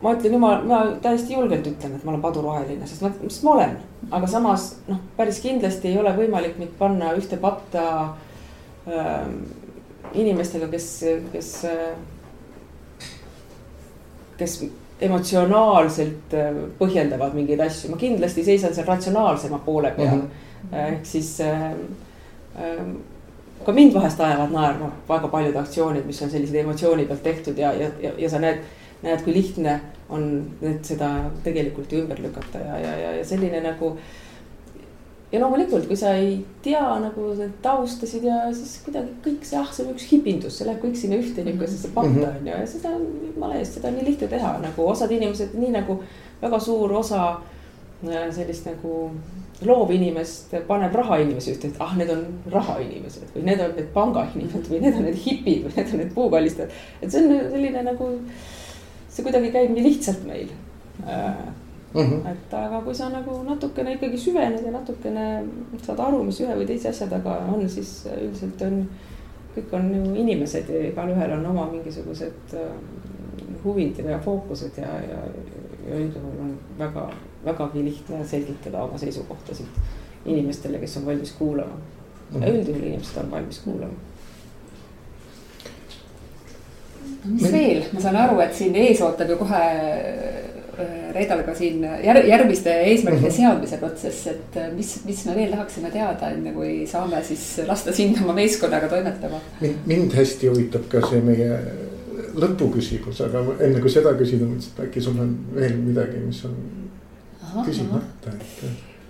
[0.00, 3.56] ma ütlen jumal, ma täiesti julgelt ütlen, et ma olen paduroheline, sest ma, sest ma
[3.56, 3.78] olen.
[4.10, 7.82] aga samas noh, päris kindlasti ei ole võimalik mind panna ühte patta
[8.88, 9.26] äh,
[10.14, 10.88] inimestega, kes,
[11.32, 11.92] kes äh,,
[14.40, 14.56] kes
[15.00, 20.26] emotsionaalselt äh, põhjendavad mingeid asju, ma kindlasti seisan seal ratsionaalsema poole peal mm.
[20.72, 20.76] -hmm.
[20.86, 22.84] ehk siis äh, äh,
[23.64, 27.72] ka mind vahest ajavad naerma väga paljud aktsioonid, mis on sellised emotsiooni pealt tehtud ja,
[27.72, 28.60] ja, ja, ja sa näed,
[29.02, 30.26] näed, kui lihtne on
[30.60, 31.10] nüüd seda
[31.44, 33.96] tegelikult ju ümber lükata ja, ja, ja, ja selline nagu
[35.32, 37.28] ja loomulikult, kui sa ei tea nagu
[37.62, 41.20] taustasid ja siis kuidagi kõik see, ah, see on üks hipindus, see läheb kõik sinna
[41.20, 42.40] ühte niisugusesse patta mhm.
[42.40, 45.54] on ju ja seda on jumala eest, seda on nii lihtne teha nagu osad inimesed,
[45.58, 46.00] nii nagu
[46.40, 49.04] väga suur osa äh, sellist nagu
[49.66, 54.82] loovinimest paneb rahainimesi ühte, et ah, need on rahainimesed või need on need pangainimesed või
[54.82, 56.78] need on need hipid või need on need puukallistajad.
[57.00, 58.12] et see on selline nagu,
[59.06, 60.50] see kuidagi käib nii lihtsalt meil
[61.06, 61.36] äh,
[61.94, 62.32] Mm -hmm.
[62.32, 65.44] et aga kui sa nagu natukene ikkagi süvened ja natukene
[65.82, 68.88] saad aru, mis ühe või teise asja taga on, siis üldiselt on,
[69.56, 72.60] kõik on ju inimesed ja igalühel on oma mingisugused äh,
[73.64, 75.18] huvid ja fookused ja, ja,
[75.88, 77.08] ja üldjuhul on väga,
[77.44, 79.66] vägagi lihtne selgitada oma seisukohtasid
[80.26, 82.40] inimestele, kes on valmis kuulama mm.
[82.40, 82.48] -hmm.
[82.50, 83.94] üldjuhul inimesed on valmis kuulama
[87.24, 89.60] mis veel, ma saan aru, et siin ees ootab ju kohe
[90.80, 93.36] Äh, Reedal ka siin jär, järgmiste eesmärkide mm -hmm.
[93.36, 97.92] seadmise protsess, et äh, mis, mis me veel tahaksime teada, enne kui saame siis lasta
[97.92, 99.40] sind oma meeskonnaga toimetama.
[99.60, 101.58] mind, mind hästi huvitab ka see meie
[102.34, 106.56] lõpuküsimus, aga enne kui seda küsida, mõtlesin, et äkki sul on veel midagi, mis on
[107.42, 108.34] aha, küsimata,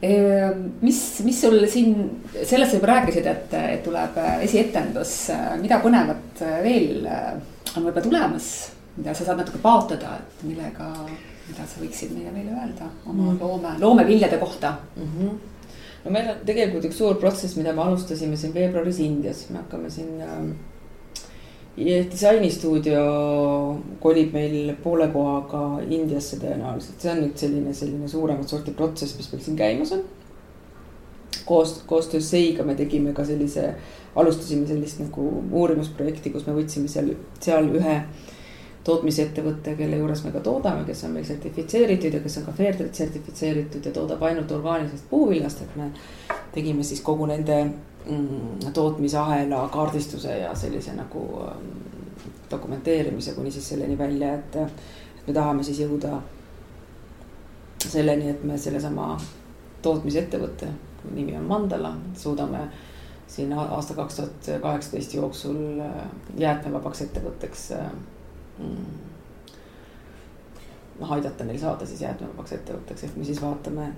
[0.02, 1.96] et mis, mis sul siin,
[2.42, 5.16] sellest sa juba rääkisid, et, et tuleb esietendus,
[5.62, 7.04] mida põnevat veel
[7.76, 8.46] on võib-olla tulemas,
[8.96, 10.94] mida sa saad natuke paotada, et millega
[11.50, 13.38] mida sa võiksid meile veel öelda oma mm.
[13.42, 15.12] loome, loomeviljade kohta mm?
[15.12, 15.38] -hmm.
[16.04, 19.90] no meil on tegelikult üks suur protsess, mida me alustasime siin veebruaris Indias, me hakkame
[19.90, 20.38] siin äh,
[22.12, 23.02] disainistuudio
[24.00, 29.30] kolib meil poole kohaga Indiasse tõenäoliselt, see on nüüd selline, selline suuremat sorti protsess, mis
[29.32, 30.02] meil siin käimas on.
[31.44, 33.74] koos, koostöös Seiga me tegime ka sellise,
[34.14, 38.04] alustasime sellist nagu uurimusprojekti, kus me võtsime seal, seal ühe äh,
[38.84, 42.96] tootmisettevõte, kelle juures me ka toodame, kes on meil sertifitseeritud ja kes on ka Fairtrade
[42.96, 45.90] sertifitseeritud ja toodab ainult orgaanilisest puuviljast, et me
[46.54, 51.98] tegime siis kogu nende mm, tootmisahela kaardistuse ja sellise nagu mm,
[52.50, 56.16] dokumenteerimise kuni siis selleni välja, et, et me tahame siis jõuda
[57.84, 59.12] selleni, et me sellesama
[59.82, 60.68] tootmisettevõtte,
[61.12, 62.64] nimi on Mandala, suudame
[63.30, 66.00] siin aasta kaks tuhat kaheksateist jooksul äh,
[66.38, 67.92] jäätmevabaks ettevõtteks äh,
[71.00, 73.90] noh, aidata neil saada siis jäätmevabaks ettevõtteks, ehk me siis vaatame,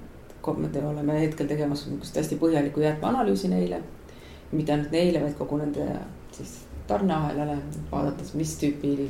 [0.56, 3.82] me oleme hetkel tegemas niisugust hästi põhjalikku jäätmeanalüüsi neile.
[4.52, 5.84] mitte ainult neile, vaid kogu nende
[6.32, 7.54] siis tarneahelale,
[7.92, 9.08] vaadates, mis tüüpi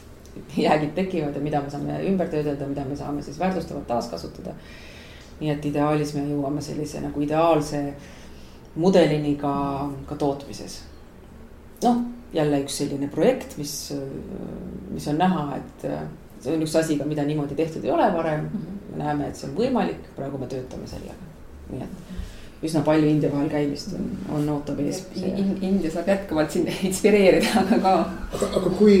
[0.66, 4.54] jäägid tekivad ja mida me saame ümber töödelda, mida me saame siis väärtustavalt taaskasutada.
[5.40, 7.94] nii et ideaalis me jõuame sellise nagu ideaalse
[8.76, 9.54] mudelini ka,
[10.06, 10.82] ka tootmises.
[11.82, 13.74] noh jälle üks selline projekt, mis,
[14.90, 15.86] mis on näha, et
[16.42, 18.64] see on üks asi ka, mida niimoodi tehtud ei ole varem mm.
[18.64, 18.90] -hmm.
[18.90, 21.14] me näeme, et see on võimalik, praegu me töötame sellega,
[21.70, 22.25] nii et
[22.66, 24.06] üsna palju India vahel käimist on,
[24.36, 25.02] on ootab ees.
[25.16, 27.92] India saab jätkuvalt sind inspireerida ka.
[28.36, 28.96] aga, aga kui,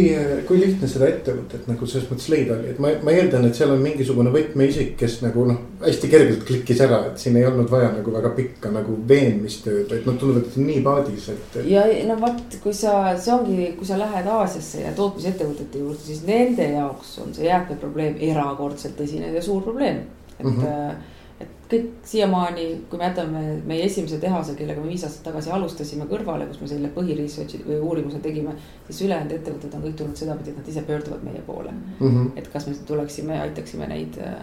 [0.48, 3.72] kui lihtne seda ettevõtet nagu selles mõttes leida oli, et ma, ma eeldan, et seal
[3.74, 7.90] on mingisugune võtmeisik, kes nagu noh, hästi kergelt klikkis ära, et siin ei olnud vaja
[7.94, 11.70] nagu väga pikka nagu veenmistööd, vaid nad tunduvad, et nii paadis, et, et....
[11.70, 16.22] ja no vot, kui sa, see ongi, kui sa lähed Aasiasse ja tootmisettevõtete juurde, siis
[16.28, 20.04] nende jaoks on see jäätmeprobleem erakordselt tõsine ja suur probleem,
[20.38, 20.56] et mm.
[20.62, 25.50] -hmm et kõik siiamaani, kui me jätame meie esimese tehase, kellega me viis aastat tagasi
[25.52, 28.54] alustasime kõrvale, kus me selle põhiresearch'i või uurimuse tegime.
[28.86, 32.06] siis ülejäänud ettevõtted on kõik tulnud sedapidi, et nad ise pöörduvad meie poole mm.
[32.06, 32.30] -hmm.
[32.36, 34.34] et kas me tuleksime, aitaksime neid äh,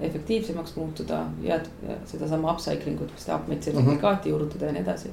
[0.00, 1.60] efektiivsemaks muutuda ja
[2.06, 4.30] sedasama upcycling ut, mis tahab meid sertifikaati mhm.
[4.30, 5.08] juurutada ja nii edasi.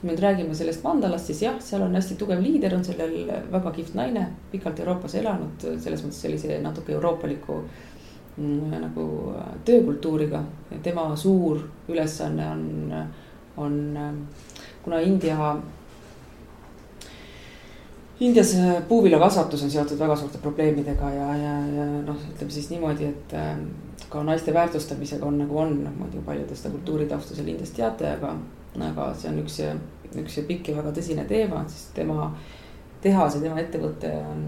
[0.00, 3.30] kui me nüüd räägime sellest mandalast, siis jah, seal on hästi tugev liider, on sellel
[3.52, 7.97] väga kihvt naine, pikalt Euroopas elanud, selles mõttes sellise natuke euroopaliku äh, Mm,
[8.38, 10.42] nagu äh, töökultuuriga.
[10.82, 12.92] tema suur ülesanne on,
[13.56, 14.14] on, äh,
[14.82, 15.56] kuna India,
[18.20, 23.04] Indias äh, puuviljakasvatus on seotud väga suurte probleemidega ja, ja, ja noh, ütleme siis niimoodi,
[23.10, 23.36] et
[24.08, 28.10] ka naiste väärtustamisega on nagu on, noh, tea, palju te seda kultuuritausta seal Indias teate,
[28.18, 28.34] aga,
[28.90, 29.60] aga see on üks,
[30.24, 32.32] üks pikk ja väga tõsine teema, sest tema
[33.02, 34.44] tehas ja tema ettevõte on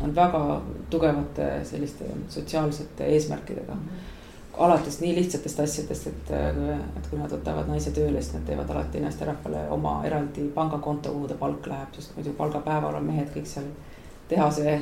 [0.00, 3.76] on väga tugevate selliste sotsiaalsete eesmärkidega.
[4.58, 6.28] alates nii lihtsatest asjadest, et,
[6.98, 11.28] et kui nad võtavad naise tööle, siis nad teevad alati naisterahvale oma eraldi pangakonto, kuhu
[11.28, 13.66] ta palk läheb, sest muidu palgapäeval on mehed kõik seal
[14.28, 14.80] tehase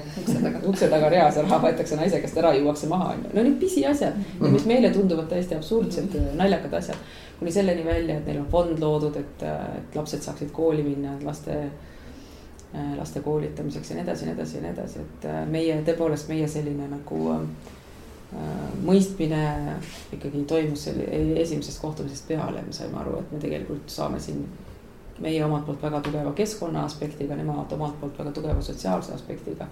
[0.67, 1.09] ukse taga.
[1.15, 3.31] reas ja raha võetakse naise käest ära, juuakse maha, on ju.
[3.35, 4.57] no need pisiasjad mm, -hmm.
[4.57, 6.37] mis meile tunduvad täiesti absurdsed mm, -hmm.
[6.43, 6.97] naljakad asjad.
[7.39, 9.43] kuni selleni välja, et neil on fond loodud, et,
[9.79, 11.71] et lapsed saaksid kooli minna, laste,
[12.73, 16.49] laste koolitamiseks ja nii edasi ja nii edasi ja nii edasi, et meie tõepoolest, meie
[16.49, 17.73] selline nagu äh,
[18.87, 19.43] mõistmine
[20.17, 21.05] ikkagi toimus selle
[21.43, 24.47] esimesest kohtumisest peale, me saime aru, et me tegelikult saame siin
[25.23, 29.69] meie omalt poolt väga tugeva keskkonna aspektiga, nemad omalt poolt väga tugeva sotsiaalse aspektiga.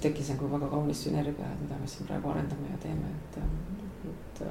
[0.00, 3.38] tekkis nagu väga kaunis sünergia, mida me siin praegu arendame ja teeme, et,
[4.10, 4.42] et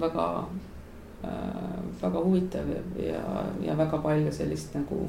[0.00, 0.26] väga
[1.24, 3.22] äh,, väga huvitav ja,
[3.60, 5.06] ja, väga palju sellist nagu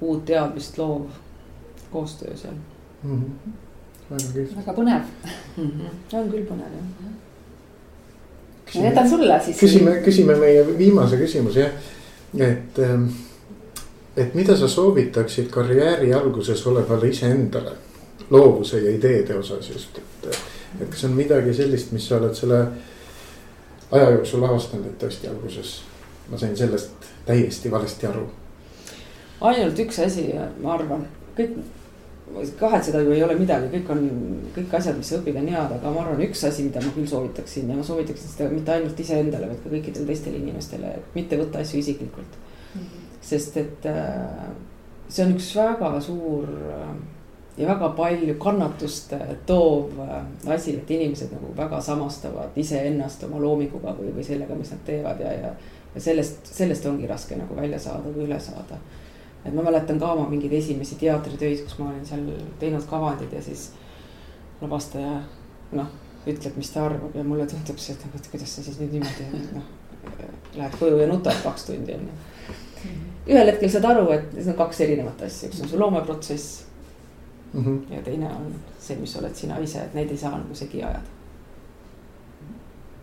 [0.00, 1.06] uut teadmist loov
[1.92, 2.54] koostöö seal
[3.02, 3.22] mm.
[3.22, 3.52] -hmm.
[4.10, 4.56] väga kihvt.
[4.56, 5.02] väga põnev
[5.56, 5.70] mm.
[5.70, 6.18] -hmm.
[6.18, 6.84] on küll põnev jah.
[8.74, 9.58] ma jätan sulle siis.
[9.60, 11.72] küsime, küsime meie viimase küsimuse jah
[12.38, 13.06] et, ähm,
[14.16, 17.72] et mida sa soovitaksid karjääri alguses olevale iseendale
[18.30, 20.38] loovuse ja ideede osas just, et.
[20.80, 22.60] et kas on midagi sellist, mis sa oled selle
[23.90, 25.80] aja jooksul avastanud, et tõesti alguses
[26.30, 28.28] ma sain sellest täiesti valesti aru.
[29.40, 30.30] Ainult üks asi,
[30.62, 31.58] ma arvan, kõik
[32.58, 34.02] kahetseda ju ei ole midagi, kõik on,
[34.54, 37.08] kõik asjad, mis sa õpid, on head, aga ma arvan, üks asi, mida ma küll
[37.10, 41.38] soovitaksin ja ma soovitaksin seda mitte ainult iseendale, vaid ka kõikidele teistele inimestele, et mitte
[41.40, 42.82] võtta asju isiklikult mm.
[42.82, 43.08] -hmm.
[43.32, 44.52] sest et äh,
[45.08, 46.94] see on üks väga suur äh,
[47.58, 49.14] ja väga palju kannatust
[49.46, 50.22] toov äh,
[50.54, 55.20] asi, et inimesed nagu väga samastavad iseennast oma loominguga või, või sellega, mis nad teevad
[55.20, 55.54] ja, ja.
[55.94, 58.78] ja sellest, sellest ongi raske nagu välja saada või üle saada
[59.44, 62.24] et ma mäletan ka oma mingeid esimesi teatritöid, kus ma olin seal
[62.60, 63.70] teinud kavandid ja siis
[64.60, 65.20] lavastaja
[65.72, 65.92] noh,
[66.28, 68.98] ütleb, mis ta arvab ja mulle tundub see, et nagu, et kuidas sa siis nüüd
[68.98, 69.68] niimoodi noh.
[70.56, 72.92] Lähed koju ja nutad kaks tundi on ju.
[73.28, 76.64] ühel hetkel saad aru, et need on kaks erinevat asja, üks on su loomeprotsess
[77.52, 77.64] mm.
[77.64, 77.94] -hmm.
[77.94, 81.00] ja teine on see, mis oled sina ise, et neid ei saa nagu segi ajada.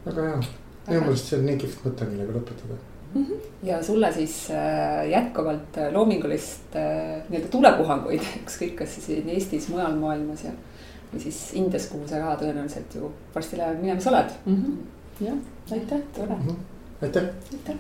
[0.06, 0.42] väga hea,
[0.88, 2.82] minu meelest see on nii kihvt mõte, millega lõpetada
[3.18, 3.26] mm.
[3.26, 3.68] -hmm.
[3.68, 9.70] ja sulle siis äh, jätkuvalt äh, loomingulist äh, nii-öelda tulepuhanguid, ükskõik, kas siis siin Eestis,
[9.70, 10.56] mujal maailmas ja.
[11.14, 14.58] või siis Indias, kuhu sa ka tõenäoliselt ju varsti läheb minemas oled mm.
[14.64, 15.28] -hmm.
[15.28, 15.38] jah,
[15.72, 16.48] aitäh, tore mm.
[16.48, 16.56] -hmm.
[17.02, 17.24] aitäh.
[17.54, 17.76] aitäh.